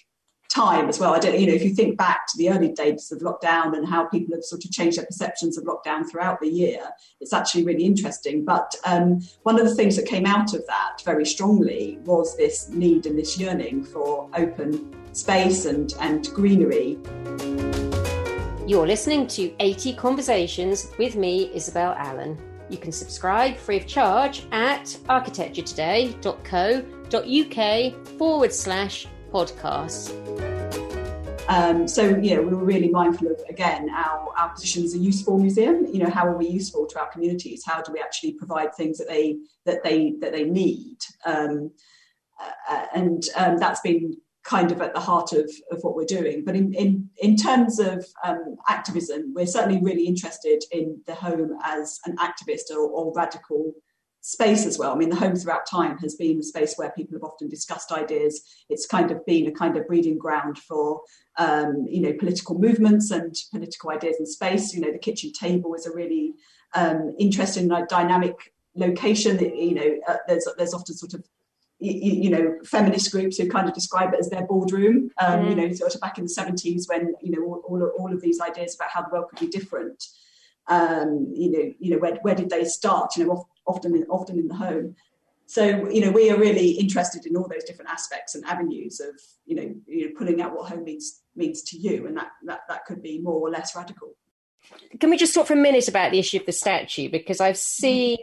time 0.49 0.89
as 0.89 0.99
well. 0.99 1.13
I 1.15 1.19
don't, 1.19 1.39
you 1.39 1.47
know, 1.47 1.53
if 1.53 1.63
you 1.63 1.75
think 1.75 1.99
back 1.99 2.27
to 2.29 2.39
the 2.39 2.51
early 2.51 2.73
days 2.73 3.13
of 3.13 3.19
lockdown 3.21 3.77
and 3.77 3.87
how 3.87 4.07
people 4.07 4.35
have 4.35 4.45
sort 4.45 4.65
of 4.65 4.71
changed 4.71 4.97
their 4.99 5.05
perceptions 5.05 5.59
of 5.59 5.65
lockdown 5.65 6.09
throughout 6.09 6.41
the 6.41 6.49
year, 6.49 6.81
it's 7.21 7.33
actually 7.33 7.65
really 7.65 7.85
interesting. 7.85 8.45
But 8.45 8.75
um, 8.85 9.21
one 9.43 9.61
of 9.61 9.67
the 9.67 9.75
things 9.75 9.97
that 9.97 10.07
came 10.07 10.25
out 10.25 10.55
of 10.55 10.67
that 10.67 11.03
very 11.05 11.27
strongly 11.27 11.99
was 12.05 12.37
this 12.37 12.69
need 12.71 13.07
and 13.07 13.19
this 13.19 13.39
yearning 13.39 13.85
for 13.85 14.31
open 14.35 14.95
space 15.15 15.67
and, 15.67 15.93
and 16.01 16.29
greenery. 16.33 16.99
You're 18.67 18.87
listening 18.87 19.27
to 19.29 19.55
AT 19.61 19.97
Conversations 19.97 20.91
with 20.99 21.17
me, 21.17 21.51
Isabel 21.55 21.95
Allen. 21.99 22.39
You 22.69 22.79
can 22.79 22.91
subscribe 22.91 23.57
free 23.57 23.77
of 23.77 23.87
charge 23.87 24.47
at 24.51 24.97
architecturetoday.co.uk 27.11 28.19
forward 28.19 28.53
slash 28.53 29.07
podcasts. 29.33 30.13
Um, 31.49 31.87
so, 31.87 32.19
yeah, 32.21 32.41
we 32.41 32.47
were 32.47 32.65
really 32.65 32.89
mindful 32.89 33.29
of, 33.29 33.41
again, 33.49 33.89
our, 33.91 34.35
our 34.37 34.49
position 34.51 34.83
as 34.83 34.95
a 34.95 34.99
useful 34.99 35.39
museum. 35.39 35.87
You 35.87 36.01
know, 36.01 36.11
how 36.11 36.27
are 36.27 36.37
we 36.37 36.49
useful 36.49 36.87
to 36.87 36.99
our 36.99 37.09
communities? 37.11 37.63
How 37.65 37.83
do 37.83 37.93
we 37.93 38.01
actually 38.01 38.33
provide 38.33 38.75
things 38.75 38.99
that 38.99 39.09
they 39.09 39.37
that 39.65 39.85
they 39.85 40.15
that 40.21 40.33
they 40.33 40.45
need? 40.45 40.99
Um, 41.25 41.71
uh, 42.69 42.87
and 42.95 43.23
um, 43.37 43.59
that's 43.59 43.81
been 43.81 44.17
kind 44.43 44.71
of 44.71 44.81
at 44.81 44.93
the 44.95 45.01
heart 45.01 45.33
of, 45.33 45.51
of 45.71 45.83
what 45.83 45.97
we're 45.97 46.05
doing. 46.05 46.45
But 46.45 46.55
in, 46.55 46.73
in, 46.75 47.09
in 47.19 47.37
terms 47.37 47.81
of 47.81 48.05
um, 48.25 48.57
activism, 48.69 49.33
we're 49.35 49.47
certainly 49.47 49.81
really 49.83 50.07
interested 50.07 50.63
in 50.71 51.01
the 51.07 51.15
home 51.15 51.57
as 51.65 51.99
an 52.07 52.17
activist 52.17 52.71
or, 52.71 52.89
or 52.89 53.13
radical 53.15 53.73
space 54.27 54.67
as 54.67 54.77
well. 54.77 54.93
I 54.93 54.97
mean, 54.97 55.09
the 55.09 55.15
home 55.15 55.37
throughout 55.37 55.67
time 55.67 55.99
has 55.99 56.17
been 56.17 56.41
a 56.41 56.43
space 56.43 56.75
where 56.75 56.91
people 56.91 57.15
have 57.15 57.23
often 57.23 57.49
discussed 57.49 57.93
ideas. 57.93 58.43
It's 58.69 58.85
kind 58.85 59.13
of 59.13 59.25
been 59.25 59.47
a 59.47 59.53
kind 59.53 59.77
of 59.77 59.87
breeding 59.87 60.19
ground 60.19 60.59
for, 60.59 61.03
um, 61.39 61.87
you 61.89 62.01
know, 62.01 62.13
political 62.13 62.59
movements 62.59 63.13
and 63.13 63.33
political 63.53 63.91
ideas 63.91 64.17
in 64.19 64.27
space. 64.27 64.75
You 64.75 64.81
know, 64.81 64.91
the 64.91 64.99
kitchen 64.99 65.31
table 65.31 65.77
is 65.77 65.87
a 65.87 65.93
really 65.93 66.35
um, 66.75 67.15
interesting, 67.21 67.69
like, 67.69 67.87
dynamic 67.87 68.35
location. 68.75 69.37
That, 69.37 69.57
you 69.57 69.75
know, 69.77 69.97
uh, 70.09 70.17
there's 70.27 70.49
there's 70.59 70.75
often 70.75 70.97
sort 70.97 71.15
of 71.15 71.23
you, 71.79 71.93
you, 71.93 72.31
know, 72.31 72.57
feminist 72.65 73.13
groups 73.13 73.37
who 73.37 73.49
kind 73.49 73.69
of 73.69 73.75
describe 73.75 74.13
it 74.13 74.19
as 74.19 74.29
their 74.29 74.45
boardroom. 74.45 75.09
Um, 75.21 75.45
mm. 75.45 75.51
You 75.51 75.55
know, 75.55 75.73
sort 75.73 75.95
of 75.95 76.01
back 76.01 76.19
in 76.19 76.25
the 76.25 76.31
seventies 76.31 76.89
when 76.89 77.15
you 77.23 77.31
know 77.31 77.45
all, 77.47 77.63
all, 77.69 77.93
all 77.97 78.13
of 78.13 78.21
these 78.23 78.41
ideas 78.41 78.75
about 78.75 78.91
how 78.91 79.03
the 79.03 79.11
world 79.13 79.27
could 79.31 79.39
be 79.39 79.57
different. 79.57 80.05
Um, 80.69 81.33
you 81.33 81.51
know, 81.51 81.73
you 81.79 81.91
know, 81.91 81.99
where 81.99 82.17
where 82.23 82.35
did 82.35 82.51
they 82.51 82.65
start? 82.65 83.17
You 83.17 83.27
know, 83.27 83.49
often 83.67 83.95
in, 83.95 84.05
often 84.05 84.39
in 84.39 84.49
the 84.49 84.55
home. 84.55 84.97
So 85.47 85.89
you 85.89 86.01
know 86.01 86.11
we 86.11 86.31
are 86.31 86.39
really 86.39 86.71
interested 86.71 87.25
in 87.25 87.37
all 87.37 87.49
those 87.49 87.65
different 87.65 87.91
aspects 87.91 88.35
and 88.35 88.45
avenues 88.47 89.01
of 89.01 89.21
you 89.47 89.55
know, 89.55 89.75
you 89.87 90.07
know 90.07 90.15
pulling 90.19 90.41
out 90.41 90.55
what 90.55 90.69
home 90.71 90.85
means 90.85 91.23
means 91.37 91.63
to 91.63 91.79
you, 91.79 92.07
and 92.07 92.17
that 92.17 92.33
that 92.45 92.61
that 92.69 92.85
could 92.85 93.03
be 93.03 93.21
more 93.21 93.41
or 93.41 93.51
less 93.51 93.77
radical. 93.77 94.17
Can 94.99 95.11
we 95.11 95.17
just 95.17 95.35
talk 95.35 95.47
for 95.47 95.53
a 95.53 95.57
minute 95.57 95.87
about 95.87 96.11
the 96.11 96.19
issue 96.19 96.39
of 96.39 96.47
the 96.47 96.53
statue 96.53 97.09
because 97.09 97.41
I've 97.41 97.59
seen. 97.59 98.19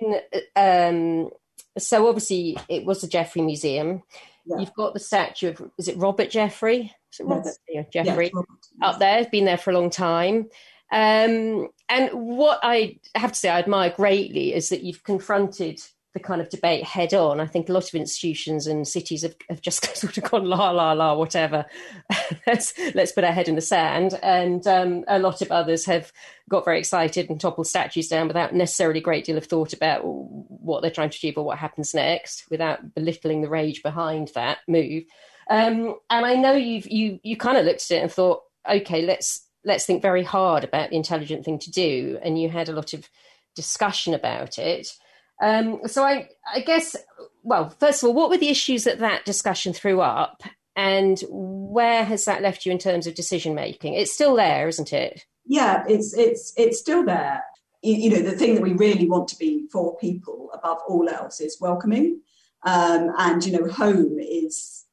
Um, 0.56 1.30
so 1.78 2.08
obviously 2.08 2.58
it 2.70 2.86
was 2.86 3.02
the 3.02 3.08
Geffrye 3.08 3.46
Museum. 3.46 4.04
Yeah. 4.46 4.60
You've 4.60 4.74
got 4.74 4.94
the 4.94 5.00
statue 5.00 5.50
of 5.50 5.72
is 5.78 5.88
it 5.88 5.98
Robert 5.98 6.30
Geffrye? 6.30 6.92
Is 7.12 7.20
it 7.20 7.26
Robert? 7.26 7.46
Yes. 7.68 7.86
Yeah, 7.94 8.04
Geffrye 8.04 8.24
yes, 8.24 8.32
Robert. 8.34 8.60
up 8.82 9.00
there. 9.00 9.26
Been 9.32 9.46
there 9.46 9.58
for 9.58 9.72
a 9.72 9.74
long 9.74 9.90
time. 9.90 10.50
Um, 10.94 11.70
and 11.90 12.10
what 12.12 12.60
I 12.62 13.00
have 13.16 13.32
to 13.32 13.38
say 13.38 13.50
I 13.50 13.58
admire 13.58 13.90
greatly 13.90 14.54
is 14.54 14.70
that 14.70 14.84
you've 14.84 15.04
confronted 15.04 15.82
the 16.14 16.20
kind 16.20 16.40
of 16.40 16.50
debate 16.50 16.84
head 16.84 17.16
on. 17.16 17.40
I 17.40 17.48
think 17.48 17.68
a 17.68 17.74
lot 17.74 17.88
of 17.88 17.96
institutions 17.96 18.68
and 18.68 18.88
cities 18.88 19.24
have, 19.24 19.36
have 19.50 19.60
just 19.62 19.84
sort 19.98 20.16
of 20.20 20.24
gone 20.24 20.46
la 20.46 20.70
la 20.70 20.94
la 20.94 21.16
whatever. 21.16 21.66
let's 22.48 22.74
let's 22.94 23.12
put 23.12 23.24
our 23.24 23.32
head 23.32 23.48
in 23.48 23.56
the 23.56 23.62
sand, 23.62 24.20
and 24.22 24.68
um, 24.68 25.04
a 25.08 25.18
lot 25.18 25.42
of 25.42 25.52
others 25.52 25.86
have 25.86 26.14
got 26.48 26.64
very 26.64 26.78
excited 26.78 27.28
and 27.28 27.42
toppled 27.42 27.66
statues 27.66 28.08
down 28.08 28.28
without 28.28 28.54
necessarily 28.54 29.00
a 29.00 29.04
great 29.04 29.26
deal 29.26 29.38
of 29.38 29.46
thought 29.46 29.74
about 29.74 30.02
what 30.04 30.84
they're 30.84 30.92
trying 30.92 31.10
to 31.10 31.16
achieve 31.18 31.40
or 31.40 31.44
what 31.44 31.58
happens 31.58 31.96
next, 31.96 32.46
without 32.52 32.94
belittling 32.94 33.42
the 33.42 33.50
rage 33.50 33.82
behind 33.82 34.30
that 34.36 34.60
move. 34.68 35.06
Um, 35.50 35.96
and 36.12 36.26
I 36.26 36.36
know 36.36 36.54
you've 36.54 36.88
you 36.88 37.20
you 37.24 37.36
kind 37.36 37.58
of 37.58 37.66
looked 37.66 37.90
at 37.90 37.98
it 37.98 38.04
and 38.04 38.12
thought, 38.12 38.44
okay, 38.70 39.02
let's 39.02 39.48
let's 39.66 39.86
think 39.86 40.02
very 40.02 40.24
hard 40.24 40.64
about 40.64 40.90
the 40.90 40.96
intelligent 40.96 41.46
thing 41.46 41.60
to 41.60 41.72
do. 41.72 42.20
And 42.22 42.40
you 42.40 42.50
had 42.50 42.70
a 42.70 42.74
lot 42.74 42.94
of 42.94 43.10
discussion 43.56 44.14
about 44.14 44.58
it. 44.58 44.96
Um, 45.42 45.82
so 45.88 46.04
I, 46.04 46.30
I 46.54 46.60
guess, 46.62 46.96
well, 47.44 47.70
first 47.80 48.04
of 48.04 48.08
all, 48.08 48.16
what 48.16 48.30
were 48.30 48.38
the 48.38 48.50
issues 48.50 48.84
that 48.86 49.00
that 49.00 49.26
discussion 49.26 49.74
threw 49.74 50.00
up, 50.02 50.44
and 50.76 51.22
where 51.30 52.04
has 52.04 52.26
that 52.26 52.42
left 52.42 52.66
you 52.66 52.72
in 52.72 52.78
terms 52.78 53.08
of 53.08 53.16
decision 53.16 53.54
making? 53.54 53.94
It's 53.94 54.14
still 54.14 54.36
there, 54.36 54.68
isn't 54.68 54.94
it? 54.94 55.26
Yeah, 55.46 55.84
it's 55.88 56.14
it's 56.14 56.54
it's 56.56 56.80
still 56.80 57.04
there. 57.04 57.44
You, 57.82 57.96
you 57.96 58.10
know, 58.10 58.22
the 58.22 58.38
thing 58.38 58.56
that 58.56 58.64
we 58.64 58.74
really 58.74 59.10
want 59.10 59.28
to 59.30 59.38
be 59.38 59.68
for 59.72 59.98
people 59.98 60.50
above 60.54 60.78
all 60.88 61.10
else 61.10 61.42
is 61.42 61.58
welcoming, 61.60 62.22
um, 62.64 63.12
and 63.18 63.44
you 63.46 63.52
know, 63.52 63.68
home 63.68 64.18
is 64.20 64.86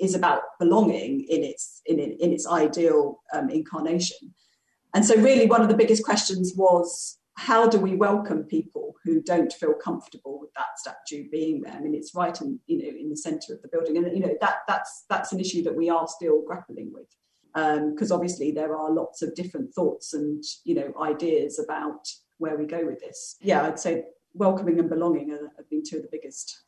is 0.00 0.14
about 0.14 0.42
belonging 0.58 1.26
in 1.28 1.42
its 1.42 1.80
in, 1.86 1.98
in 1.98 2.32
its 2.32 2.46
ideal 2.46 3.20
um, 3.32 3.50
incarnation. 3.50 4.34
And 4.94 5.04
so, 5.04 5.16
really, 5.16 5.46
one 5.46 5.60
of 5.60 5.68
the 5.68 5.76
biggest 5.76 6.04
questions 6.04 6.54
was 6.56 7.18
how 7.36 7.68
do 7.68 7.78
we 7.78 7.96
welcome 7.96 8.44
people 8.44 8.94
who 9.04 9.20
don't 9.20 9.52
feel 9.52 9.74
comfortable 9.74 10.40
with 10.40 10.50
that 10.54 10.78
statue 10.78 11.28
being 11.30 11.62
there? 11.62 11.74
I 11.74 11.80
mean, 11.80 11.94
it's 11.94 12.14
right 12.14 12.38
in 12.40 12.60
you 12.66 12.78
know 12.78 12.98
in 12.98 13.10
the 13.10 13.16
centre 13.16 13.54
of 13.54 13.62
the 13.62 13.68
building, 13.68 13.96
and 13.96 14.12
you 14.14 14.20
know 14.20 14.34
that 14.40 14.58
that's 14.68 15.04
that's 15.08 15.32
an 15.32 15.40
issue 15.40 15.62
that 15.64 15.76
we 15.76 15.90
are 15.90 16.06
still 16.08 16.42
grappling 16.46 16.92
with 16.92 17.06
because 17.54 18.10
um, 18.10 18.16
obviously 18.16 18.50
there 18.50 18.76
are 18.76 18.90
lots 18.90 19.22
of 19.22 19.34
different 19.36 19.72
thoughts 19.74 20.12
and 20.12 20.42
you 20.64 20.74
know 20.74 20.92
ideas 21.00 21.58
about 21.58 22.08
where 22.38 22.56
we 22.56 22.66
go 22.66 22.84
with 22.84 23.00
this. 23.00 23.36
Yeah, 23.40 23.64
I'd 23.64 23.78
say 23.78 24.04
welcoming 24.34 24.80
and 24.80 24.88
belonging 24.88 25.30
have 25.30 25.70
been 25.70 25.82
two 25.88 25.96
of 25.96 26.02
the 26.02 26.08
biggest 26.10 26.62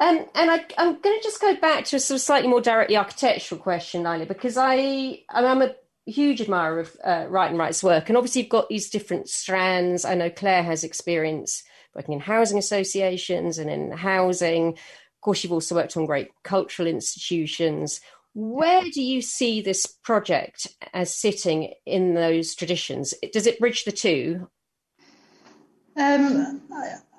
um, 0.00 0.26
and 0.34 0.50
I, 0.50 0.64
am 0.76 1.00
going 1.00 1.18
to 1.18 1.20
just 1.22 1.40
go 1.40 1.56
back 1.56 1.84
to 1.86 1.96
a 1.96 2.00
sort 2.00 2.16
of 2.16 2.22
slightly 2.22 2.48
more 2.48 2.60
directly 2.60 2.96
architectural 2.96 3.60
question, 3.60 4.04
Naila, 4.04 4.28
because 4.28 4.56
I, 4.56 5.24
I'm 5.30 5.62
a 5.62 5.74
huge 6.06 6.40
admirer 6.40 6.80
of 6.80 6.96
uh, 7.04 7.26
Wright 7.28 7.50
and 7.50 7.58
Wright's 7.58 7.82
work. 7.82 8.08
And 8.08 8.16
obviously, 8.16 8.42
you've 8.42 8.50
got 8.50 8.68
these 8.68 8.90
different 8.90 9.28
strands. 9.28 10.04
I 10.04 10.14
know 10.14 10.30
Clare 10.30 10.62
has 10.62 10.84
experience 10.84 11.64
working 11.94 12.14
in 12.14 12.20
housing 12.20 12.58
associations 12.58 13.58
and 13.58 13.68
in 13.68 13.90
housing. 13.90 14.68
Of 14.68 15.20
course, 15.20 15.42
you've 15.42 15.52
also 15.52 15.74
worked 15.74 15.96
on 15.96 16.06
great 16.06 16.28
cultural 16.44 16.86
institutions. 16.86 18.00
Where 18.34 18.82
do 18.82 19.02
you 19.02 19.20
see 19.20 19.60
this 19.60 19.84
project 19.86 20.68
as 20.94 21.12
sitting 21.12 21.74
in 21.84 22.14
those 22.14 22.54
traditions? 22.54 23.14
Does 23.32 23.48
it 23.48 23.58
bridge 23.58 23.84
the 23.84 23.90
two? 23.90 24.48
Um, 25.96 26.62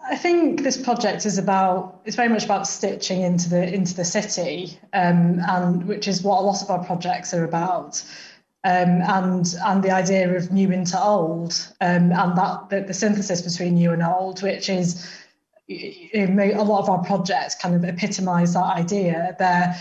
I 0.09 0.15
think 0.15 0.63
this 0.63 0.75
project 0.75 1.25
is 1.27 1.37
about 1.37 2.01
it's 2.03 2.15
very 2.15 2.29
much 2.29 2.43
about 2.43 2.67
stitching 2.67 3.21
into 3.21 3.47
the 3.47 3.71
into 3.71 3.93
the 3.93 4.05
city, 4.05 4.79
um, 4.93 5.39
and 5.47 5.85
which 5.87 6.07
is 6.07 6.23
what 6.23 6.39
a 6.39 6.41
lot 6.41 6.63
of 6.63 6.69
our 6.71 6.83
projects 6.83 7.33
are 7.33 7.43
about. 7.43 8.03
Um, 8.63 9.01
and 9.03 9.55
and 9.65 9.83
the 9.83 9.91
idea 9.91 10.35
of 10.35 10.51
new 10.51 10.71
into 10.71 10.99
old, 10.99 11.53
um, 11.79 12.11
and 12.11 12.37
that 12.37 12.69
the, 12.69 12.81
the, 12.81 12.93
synthesis 12.93 13.41
between 13.41 13.75
new 13.75 13.91
and 13.93 14.03
old, 14.03 14.41
which 14.41 14.67
is 14.67 15.07
a 15.69 16.63
lot 16.63 16.81
of 16.81 16.89
our 16.89 17.03
projects 17.03 17.55
kind 17.55 17.75
of 17.75 17.85
epitomise 17.85 18.53
that 18.55 18.75
idea. 18.75 19.35
They're 19.37 19.75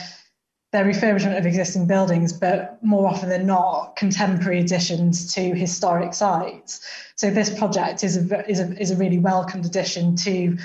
they're 0.73 0.85
refurbishment 0.85 1.39
of 1.39 1.47
existing 1.47 1.87
buildings, 1.87 2.33
but 2.33 2.79
more 2.83 3.09
often 3.09 3.31
than 3.31 3.47
not, 3.47 3.97
contemporary 3.97 4.61
additions 4.61 5.33
to 5.35 5.55
historic 5.55 6.13
sites. 6.13 6.87
So 7.17 7.31
this 7.31 7.57
project 7.57 8.05
is 8.05 8.17
a, 8.17 8.51
is 8.51 8.61
a, 8.61 8.79
is 8.81 8.91
a 8.91 8.97
really 8.97 9.19
welcomed 9.19 9.65
addition 9.65 10.15
to 10.17 10.59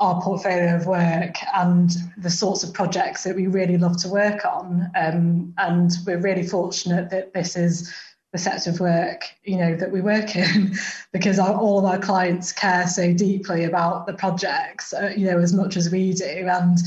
our 0.00 0.20
portfolio 0.20 0.74
of 0.74 0.86
work 0.86 1.36
and 1.54 1.90
the 2.16 2.30
sorts 2.30 2.64
of 2.64 2.72
projects 2.72 3.22
that 3.22 3.36
we 3.36 3.46
really 3.46 3.76
love 3.76 4.00
to 4.02 4.08
work 4.08 4.44
on. 4.44 4.90
Um, 4.96 5.54
and 5.58 5.92
we're 6.06 6.20
really 6.20 6.42
fortunate 6.42 7.10
that 7.10 7.32
this 7.32 7.54
is 7.54 7.94
the 8.32 8.38
sector 8.38 8.70
of 8.70 8.80
work, 8.80 9.24
you 9.44 9.58
know, 9.58 9.76
that 9.76 9.90
we 9.92 10.00
work 10.00 10.34
in, 10.34 10.74
because 11.12 11.38
our, 11.38 11.54
all 11.54 11.78
of 11.78 11.84
our 11.84 11.98
clients 11.98 12.50
care 12.52 12.86
so 12.86 13.12
deeply 13.12 13.64
about 13.64 14.06
the 14.06 14.14
projects, 14.14 14.92
uh, 14.92 15.12
you 15.16 15.26
know, 15.26 15.38
as 15.38 15.52
much 15.52 15.76
as 15.76 15.90
we 15.90 16.14
do. 16.14 16.48
And 16.48 16.78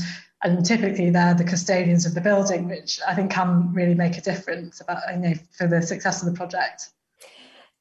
and 0.44 0.64
typically 0.64 1.10
they're 1.10 1.34
the 1.34 1.42
custodians 1.42 2.04
of 2.04 2.14
the 2.14 2.20
building, 2.20 2.68
which 2.68 3.00
I 3.06 3.14
think 3.14 3.32
can 3.32 3.72
really 3.72 3.94
make 3.94 4.18
a 4.18 4.20
difference 4.20 4.80
about 4.80 4.98
you 5.12 5.18
know 5.18 5.34
for 5.56 5.66
the 5.66 5.82
success 5.82 6.22
of 6.22 6.30
the 6.30 6.36
project. 6.36 6.90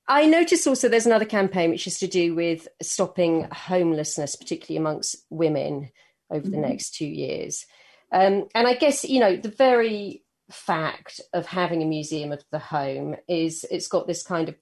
I 0.07 0.25
noticed 0.25 0.65
also 0.65 0.89
there's 0.89 1.05
another 1.05 1.25
campaign 1.25 1.69
which 1.69 1.87
is 1.87 1.99
to 1.99 2.07
do 2.07 2.33
with 2.33 2.67
stopping 2.81 3.47
homelessness, 3.51 4.35
particularly 4.35 4.77
amongst 4.77 5.17
women, 5.29 5.91
over 6.31 6.49
the 6.49 6.57
mm-hmm. 6.57 6.69
next 6.69 6.95
two 6.95 7.05
years. 7.05 7.65
Um, 8.11 8.47
and 8.55 8.67
I 8.67 8.75
guess 8.75 9.03
you 9.03 9.19
know 9.19 9.35
the 9.35 9.49
very 9.49 10.23
fact 10.49 11.19
of 11.33 11.45
having 11.45 11.83
a 11.83 11.85
museum 11.85 12.31
of 12.31 12.43
the 12.51 12.59
home 12.59 13.15
is 13.27 13.65
it's 13.69 13.87
got 13.87 14.07
this 14.07 14.23
kind 14.23 14.49
of 14.49 14.55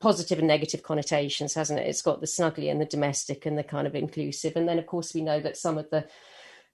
positive 0.00 0.38
and 0.38 0.48
negative 0.48 0.82
connotations, 0.82 1.54
hasn't 1.54 1.78
it? 1.78 1.86
It's 1.86 2.02
got 2.02 2.20
the 2.20 2.26
snuggly 2.26 2.70
and 2.70 2.80
the 2.80 2.86
domestic 2.86 3.46
and 3.46 3.56
the 3.56 3.62
kind 3.62 3.86
of 3.86 3.94
inclusive. 3.94 4.56
And 4.56 4.68
then, 4.68 4.78
of 4.78 4.86
course, 4.86 5.14
we 5.14 5.20
know 5.20 5.38
that 5.40 5.56
some 5.56 5.78
of 5.78 5.88
the 5.90 6.06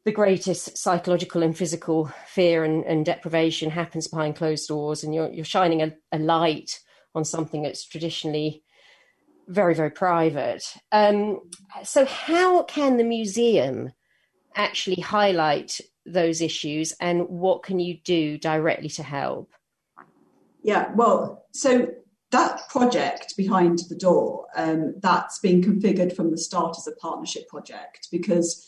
the 0.08 0.12
greatest 0.12 0.78
psychological 0.78 1.42
and 1.42 1.54
physical 1.54 2.10
fear 2.28 2.64
and, 2.64 2.82
and 2.86 3.04
deprivation 3.04 3.68
happens 3.68 4.08
behind 4.08 4.36
closed 4.36 4.66
doors, 4.66 5.04
and 5.04 5.14
you're 5.14 5.30
you're 5.30 5.44
shining 5.44 5.82
a, 5.82 5.92
a 6.12 6.18
light 6.18 6.80
on 7.14 7.26
something 7.26 7.60
that's 7.60 7.86
traditionally 7.86 8.62
very 9.48 9.74
very 9.74 9.90
private. 9.90 10.64
Um, 10.92 11.40
so, 11.84 12.06
how 12.06 12.62
can 12.62 12.96
the 12.96 13.04
museum 13.04 13.92
actually 14.54 15.02
highlight 15.02 15.78
those 16.06 16.40
issues, 16.40 16.94
and 17.02 17.28
what 17.28 17.62
can 17.62 17.78
you 17.78 17.98
do 18.02 18.38
directly 18.38 18.88
to 18.88 19.02
help? 19.02 19.52
Yeah, 20.62 20.90
well, 20.94 21.44
so 21.52 21.86
that 22.30 22.62
project 22.70 23.36
behind 23.36 23.80
the 23.90 23.94
door, 23.94 24.46
um, 24.56 24.94
that's 25.02 25.38
been 25.40 25.60
configured 25.60 26.16
from 26.16 26.30
the 26.30 26.38
start 26.38 26.78
as 26.78 26.86
a 26.86 26.92
partnership 26.92 27.46
project 27.46 28.08
because 28.10 28.67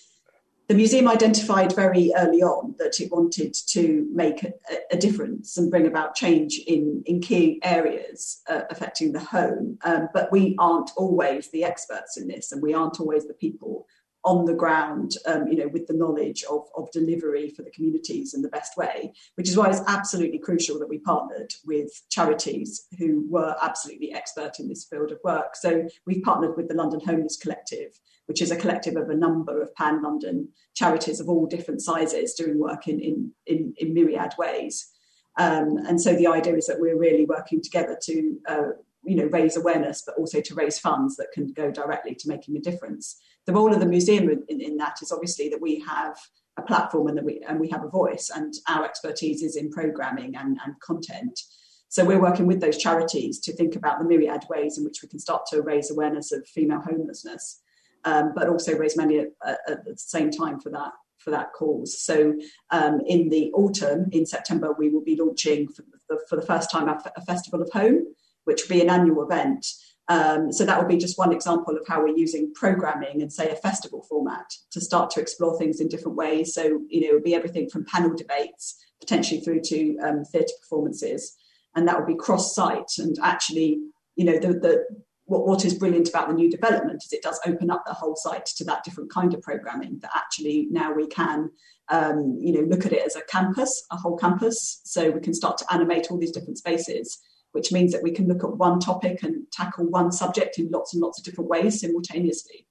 the 0.70 0.76
museum 0.76 1.08
identified 1.08 1.74
very 1.74 2.12
early 2.16 2.44
on 2.44 2.76
that 2.78 3.00
it 3.00 3.10
wanted 3.10 3.52
to 3.66 4.08
make 4.12 4.44
a, 4.44 4.52
a 4.92 4.96
difference 4.96 5.56
and 5.56 5.68
bring 5.68 5.84
about 5.84 6.14
change 6.14 6.60
in, 6.64 7.02
in 7.06 7.20
key 7.20 7.58
areas 7.64 8.40
uh, 8.48 8.60
affecting 8.70 9.10
the 9.10 9.18
home. 9.18 9.76
Um, 9.82 10.08
but 10.14 10.30
we 10.30 10.54
aren't 10.60 10.92
always 10.96 11.50
the 11.50 11.64
experts 11.64 12.16
in 12.16 12.28
this, 12.28 12.52
and 12.52 12.62
we 12.62 12.72
aren't 12.72 13.00
always 13.00 13.26
the 13.26 13.34
people 13.34 13.88
on 14.24 14.44
the 14.44 14.54
ground, 14.54 15.12
um, 15.26 15.46
you 15.48 15.56
know, 15.56 15.68
with 15.68 15.86
the 15.86 15.94
knowledge 15.94 16.44
of, 16.50 16.66
of 16.76 16.90
delivery 16.92 17.50
for 17.50 17.62
the 17.62 17.70
communities 17.70 18.34
in 18.34 18.42
the 18.42 18.48
best 18.48 18.76
way, 18.76 19.12
which 19.36 19.48
is 19.48 19.56
why 19.56 19.68
it's 19.68 19.80
absolutely 19.86 20.38
crucial 20.38 20.78
that 20.78 20.88
we 20.88 20.98
partnered 20.98 21.52
with 21.64 21.90
charities 22.10 22.86
who 22.98 23.26
were 23.30 23.56
absolutely 23.62 24.12
expert 24.12 24.58
in 24.58 24.68
this 24.68 24.84
field 24.84 25.10
of 25.10 25.18
work. 25.24 25.56
So 25.56 25.88
we've 26.06 26.22
partnered 26.22 26.56
with 26.56 26.68
the 26.68 26.74
London 26.74 27.00
Homeless 27.04 27.38
Collective, 27.38 27.98
which 28.26 28.42
is 28.42 28.50
a 28.50 28.56
collective 28.56 28.96
of 28.96 29.08
a 29.08 29.16
number 29.16 29.62
of 29.62 29.74
pan 29.74 30.02
London 30.02 30.48
charities 30.74 31.20
of 31.20 31.28
all 31.28 31.46
different 31.46 31.80
sizes 31.80 32.34
doing 32.34 32.60
work 32.60 32.88
in, 32.88 33.00
in, 33.00 33.32
in, 33.46 33.74
in 33.78 33.94
myriad 33.94 34.34
ways. 34.38 34.90
Um, 35.38 35.78
and 35.86 36.00
so 36.00 36.14
the 36.14 36.26
idea 36.26 36.56
is 36.56 36.66
that 36.66 36.80
we're 36.80 36.98
really 36.98 37.24
working 37.24 37.62
together 37.62 37.98
to 38.02 38.38
uh, 38.46 38.62
you 39.02 39.16
know 39.16 39.26
raise 39.26 39.56
awareness 39.56 40.02
but 40.04 40.16
also 40.16 40.40
to 40.40 40.54
raise 40.54 40.78
funds 40.78 41.16
that 41.16 41.32
can 41.32 41.52
go 41.52 41.70
directly 41.70 42.14
to 42.14 42.28
making 42.28 42.56
a 42.56 42.60
difference 42.60 43.20
the 43.46 43.52
role 43.52 43.72
of 43.72 43.80
the 43.80 43.86
museum 43.86 44.28
in, 44.48 44.60
in 44.60 44.76
that 44.76 44.96
is 45.02 45.12
obviously 45.12 45.48
that 45.48 45.60
we 45.60 45.80
have 45.80 46.16
a 46.56 46.62
platform 46.62 47.08
and 47.08 47.16
that 47.16 47.24
we 47.24 47.42
and 47.48 47.58
we 47.58 47.68
have 47.68 47.84
a 47.84 47.88
voice 47.88 48.30
and 48.34 48.54
our 48.68 48.84
expertise 48.84 49.42
is 49.42 49.56
in 49.56 49.70
programming 49.70 50.36
and, 50.36 50.58
and 50.64 50.78
content 50.80 51.40
so 51.88 52.04
we're 52.04 52.20
working 52.20 52.46
with 52.46 52.60
those 52.60 52.78
charities 52.78 53.40
to 53.40 53.52
think 53.52 53.74
about 53.74 53.98
the 53.98 54.04
myriad 54.04 54.44
ways 54.48 54.78
in 54.78 54.84
which 54.84 55.02
we 55.02 55.08
can 55.08 55.18
start 55.18 55.42
to 55.46 55.62
raise 55.62 55.90
awareness 55.90 56.30
of 56.32 56.46
female 56.46 56.80
homelessness 56.80 57.62
um, 58.04 58.32
but 58.34 58.48
also 58.48 58.76
raise 58.76 58.96
money 58.96 59.18
at, 59.18 59.58
at, 59.68 59.84
the 59.84 59.96
same 59.96 60.30
time 60.30 60.58
for 60.58 60.70
that 60.70 60.92
for 61.20 61.30
that 61.30 61.52
cause. 61.52 62.00
So 62.00 62.34
um, 62.70 63.00
in 63.06 63.28
the 63.28 63.52
autumn, 63.52 64.08
in 64.10 64.24
September, 64.24 64.74
we 64.76 64.88
will 64.88 65.04
be 65.04 65.16
launching 65.16 65.68
for 65.68 65.84
the, 66.08 66.18
for 66.28 66.36
the 66.36 66.46
first 66.46 66.70
time 66.70 66.88
a 66.88 67.24
festival 67.26 67.60
of 67.62 67.70
home, 67.72 68.06
which 68.50 68.62
will 68.62 68.76
be 68.76 68.82
an 68.82 68.90
annual 68.90 69.22
event 69.22 69.64
um, 70.10 70.52
so 70.52 70.64
that 70.64 70.76
would 70.76 70.88
be 70.88 70.96
just 70.96 71.18
one 71.18 71.32
example 71.32 71.76
of 71.76 71.86
how 71.86 72.02
we're 72.02 72.16
using 72.16 72.52
programming 72.52 73.22
and 73.22 73.32
say 73.32 73.48
a 73.48 73.54
festival 73.54 74.04
format 74.08 74.52
to 74.72 74.80
start 74.80 75.08
to 75.10 75.20
explore 75.20 75.56
things 75.56 75.80
in 75.80 75.86
different 75.86 76.16
ways. 76.16 76.52
So, 76.52 76.80
you 76.88 77.02
know, 77.02 77.10
it 77.10 77.14
would 77.14 77.22
be 77.22 77.36
everything 77.36 77.70
from 77.70 77.84
panel 77.84 78.16
debates 78.16 78.84
potentially 78.98 79.40
through 79.40 79.60
to 79.66 79.98
um, 79.98 80.24
theatre 80.24 80.52
performances. 80.60 81.36
And 81.76 81.86
that 81.86 81.96
would 81.96 82.08
be 82.08 82.16
cross 82.16 82.56
site. 82.56 82.90
And 82.98 83.16
actually, 83.22 83.78
you 84.16 84.24
know, 84.24 84.36
the, 84.36 84.48
the 84.48 84.84
what, 85.26 85.46
what 85.46 85.64
is 85.64 85.74
brilliant 85.74 86.08
about 86.08 86.26
the 86.26 86.34
new 86.34 86.50
development 86.50 87.04
is 87.04 87.12
it 87.12 87.22
does 87.22 87.38
open 87.46 87.70
up 87.70 87.84
the 87.86 87.94
whole 87.94 88.16
site 88.16 88.46
to 88.46 88.64
that 88.64 88.82
different 88.82 89.12
kind 89.12 89.32
of 89.32 89.40
programming 89.42 90.00
that 90.02 90.10
actually 90.16 90.66
now 90.72 90.92
we 90.92 91.06
can 91.06 91.50
um, 91.88 92.36
you 92.40 92.52
know 92.52 92.62
look 92.62 92.84
at 92.84 92.92
it 92.92 93.06
as 93.06 93.14
a 93.14 93.22
campus 93.30 93.84
a 93.92 93.96
whole 93.96 94.16
campus 94.16 94.80
so 94.84 95.08
we 95.10 95.20
can 95.20 95.34
start 95.34 95.56
to 95.58 95.72
animate 95.72 96.08
all 96.10 96.18
these 96.18 96.32
different 96.32 96.58
spaces 96.58 97.20
which 97.52 97.72
means 97.72 97.92
that 97.92 98.02
we 98.02 98.10
can 98.10 98.28
look 98.28 98.44
at 98.44 98.56
one 98.56 98.78
topic 98.78 99.22
and 99.22 99.50
tackle 99.52 99.86
one 99.86 100.12
subject 100.12 100.58
in 100.58 100.70
lots 100.70 100.94
and 100.94 101.02
lots 101.02 101.18
of 101.18 101.24
different 101.24 101.50
ways 101.50 101.80
simultaneously. 101.80 102.66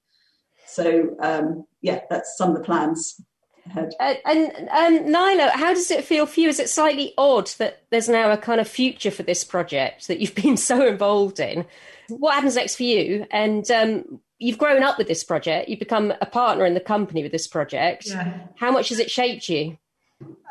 So, 0.66 1.16
um, 1.20 1.66
yeah, 1.82 2.00
that's 2.08 2.36
some 2.36 2.50
of 2.50 2.56
the 2.56 2.64
plans 2.64 3.20
ahead. 3.66 3.92
Uh, 3.98 4.14
and 4.24 4.52
um, 4.70 5.12
Naila, 5.12 5.50
how 5.50 5.74
does 5.74 5.90
it 5.90 6.04
feel 6.04 6.26
for 6.26 6.40
you? 6.40 6.48
Is 6.48 6.60
it 6.60 6.68
slightly 6.68 7.12
odd 7.18 7.48
that 7.58 7.82
there's 7.90 8.08
now 8.08 8.30
a 8.30 8.36
kind 8.36 8.60
of 8.60 8.68
future 8.68 9.10
for 9.10 9.22
this 9.22 9.44
project 9.44 10.08
that 10.08 10.20
you've 10.20 10.34
been 10.42 10.56
so 10.56 10.86
involved 10.86 11.40
in? 11.40 11.66
What 12.08 12.34
happens 12.34 12.56
next 12.56 12.76
for 12.76 12.84
you? 12.84 13.26
And 13.30 13.70
um, 13.70 14.20
you've 14.38 14.58
grown 14.58 14.82
up 14.82 14.98
with 14.98 15.08
this 15.08 15.24
project, 15.24 15.68
you've 15.68 15.78
become 15.78 16.12
a 16.20 16.26
partner 16.26 16.64
in 16.64 16.74
the 16.74 16.80
company 16.80 17.22
with 17.22 17.32
this 17.32 17.46
project. 17.46 18.06
Yeah. 18.06 18.38
How 18.56 18.70
much 18.70 18.88
has 18.88 18.98
it 18.98 19.10
shaped 19.10 19.48
you? 19.48 19.76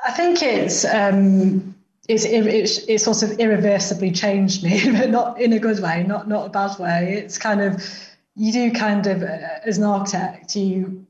I 0.06 0.12
think 0.12 0.42
it's 0.42 0.86
um, 0.86 1.76
it's, 2.10 2.26
it's, 2.26 2.80
it's 2.80 3.04
sort 3.04 3.22
of 3.22 3.38
irreversibly 3.40 4.12
changed 4.12 4.64
me, 4.64 4.92
but 4.92 5.12
not 5.12 5.40
in 5.40 5.54
a 5.54 5.60
good 5.60 5.80
way, 5.80 6.04
not 6.04 6.28
not 6.28 6.48
a 6.48 6.50
bad 6.50 6.78
way. 6.80 7.14
It's 7.14 7.38
kind 7.38 7.62
of 7.62 7.88
you 8.36 8.52
do 8.52 8.72
kind 8.72 9.06
of 9.06 9.22
as 9.22 9.78
an 9.78 9.84
architect, 9.84 10.56
you 10.56 11.06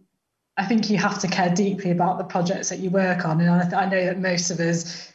I 0.57 0.65
think 0.65 0.89
you 0.89 0.97
have 0.97 1.19
to 1.19 1.27
care 1.29 1.55
deeply 1.55 1.91
about 1.91 2.17
the 2.17 2.25
projects 2.25 2.67
that 2.69 2.79
you 2.79 2.89
work 2.89 3.25
on, 3.25 3.39
and 3.39 3.49
I, 3.49 3.83
I 3.83 3.85
know 3.89 4.05
that 4.05 4.19
most 4.19 4.51
of 4.51 4.59
us, 4.59 5.09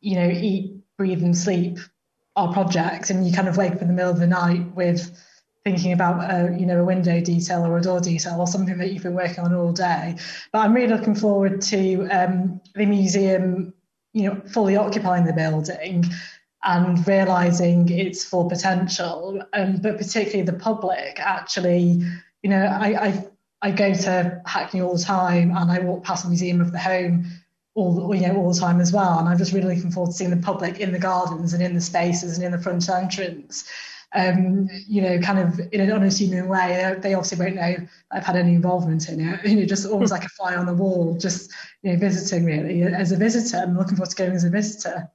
you 0.00 0.14
know, 0.16 0.28
eat, 0.30 0.78
breathe, 0.96 1.22
and 1.22 1.36
sleep 1.36 1.78
our 2.34 2.50
projects, 2.50 3.10
and 3.10 3.26
you 3.26 3.32
kind 3.34 3.48
of 3.48 3.58
wake 3.58 3.72
up 3.72 3.82
in 3.82 3.88
the 3.88 3.94
middle 3.94 4.10
of 4.10 4.18
the 4.18 4.26
night 4.26 4.74
with 4.74 5.14
thinking 5.62 5.92
about 5.92 6.30
a, 6.30 6.56
you 6.58 6.64
know 6.64 6.80
a 6.80 6.84
window 6.84 7.20
detail 7.20 7.66
or 7.66 7.76
a 7.76 7.82
door 7.82 8.00
detail 8.00 8.40
or 8.40 8.46
something 8.46 8.78
that 8.78 8.92
you've 8.92 9.02
been 9.02 9.14
working 9.14 9.44
on 9.44 9.52
all 9.52 9.72
day. 9.72 10.16
But 10.52 10.60
I'm 10.60 10.72
really 10.72 10.88
looking 10.88 11.14
forward 11.14 11.60
to 11.62 12.06
um, 12.06 12.62
the 12.74 12.86
museum 12.86 13.74
you 14.12 14.28
know, 14.28 14.40
fully 14.46 14.76
occupying 14.76 15.24
the 15.24 15.32
building 15.32 16.04
and 16.64 17.06
realizing 17.06 17.88
its 17.88 18.24
full 18.24 18.48
potential. 18.48 19.42
Um, 19.52 19.76
but 19.76 19.98
particularly 19.98 20.42
the 20.42 20.58
public 20.58 21.18
actually, 21.20 22.02
you 22.42 22.50
know, 22.50 22.64
I, 22.64 23.06
I, 23.06 23.26
I 23.62 23.70
go 23.70 23.94
to 23.94 24.42
Hackney 24.46 24.80
all 24.80 24.96
the 24.96 25.02
time 25.02 25.56
and 25.56 25.70
I 25.70 25.78
walk 25.80 26.04
past 26.04 26.24
the 26.24 26.28
Museum 26.28 26.60
of 26.60 26.72
the 26.72 26.78
Home 26.78 27.26
all 27.78 28.12
you 28.12 28.26
know 28.26 28.36
all 28.36 28.52
the 28.52 28.58
time 28.58 28.80
as 28.80 28.92
well. 28.92 29.18
And 29.18 29.28
I'm 29.28 29.38
just 29.38 29.52
really 29.52 29.74
looking 29.74 29.92
forward 29.92 30.10
to 30.10 30.16
seeing 30.16 30.30
the 30.30 30.36
public 30.36 30.80
in 30.80 30.92
the 30.92 30.98
gardens 30.98 31.54
and 31.54 31.62
in 31.62 31.74
the 31.74 31.80
spaces 31.80 32.36
and 32.36 32.44
in 32.44 32.52
the 32.52 32.58
front 32.58 32.88
entrance 32.88 33.70
um, 34.14 34.68
you 34.86 35.02
know, 35.02 35.18
kind 35.20 35.38
of 35.38 35.60
in 35.72 35.80
an 35.80 35.92
unassuming 35.92 36.48
way. 36.48 36.96
They 37.00 37.14
obviously 37.14 37.38
won't 37.44 37.56
know 37.56 37.76
I've 38.10 38.24
had 38.24 38.36
any 38.36 38.54
involvement 38.54 39.08
in 39.08 39.20
it. 39.20 39.44
You 39.48 39.56
know, 39.56 39.66
just 39.66 39.86
almost 39.86 40.12
like 40.12 40.24
a 40.24 40.28
fly 40.30 40.54
on 40.56 40.66
the 40.66 40.74
wall, 40.74 41.16
just 41.18 41.52
you 41.82 41.92
know, 41.92 41.98
visiting 41.98 42.44
really 42.44 42.82
as 42.82 43.12
a 43.12 43.16
visitor. 43.16 43.58
I'm 43.58 43.76
looking 43.76 43.96
forward 43.96 44.10
to 44.10 44.16
going 44.16 44.32
as 44.32 44.44
a 44.44 44.50
visitor. 44.50 45.10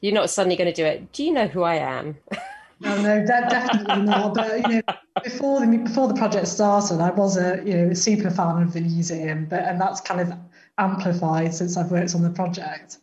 You're 0.00 0.14
not 0.14 0.30
suddenly 0.30 0.56
going 0.56 0.72
to 0.72 0.74
do 0.74 0.84
it. 0.84 1.12
Do 1.12 1.24
you 1.24 1.32
know 1.32 1.46
who 1.46 1.62
I 1.62 1.76
am? 1.76 2.16
no, 2.80 3.00
no, 3.00 3.24
definitely 3.24 4.02
not. 4.02 4.34
But 4.34 4.68
you 4.68 4.76
know, 4.76 4.82
before 5.22 5.60
the 5.60 5.78
before 5.78 6.08
the 6.08 6.14
project 6.14 6.46
started, 6.46 7.00
I 7.00 7.10
was 7.10 7.36
a 7.36 7.62
you 7.64 7.74
know 7.74 7.90
a 7.90 7.94
super 7.94 8.30
fan 8.30 8.62
of 8.62 8.72
the 8.72 8.80
museum, 8.80 9.46
but 9.46 9.64
and 9.64 9.80
that's 9.80 10.00
kind 10.00 10.20
of 10.20 10.32
amplified 10.78 11.54
since 11.54 11.76
I've 11.76 11.90
worked 11.90 12.14
on 12.14 12.22
the 12.22 12.30
project. 12.30 12.98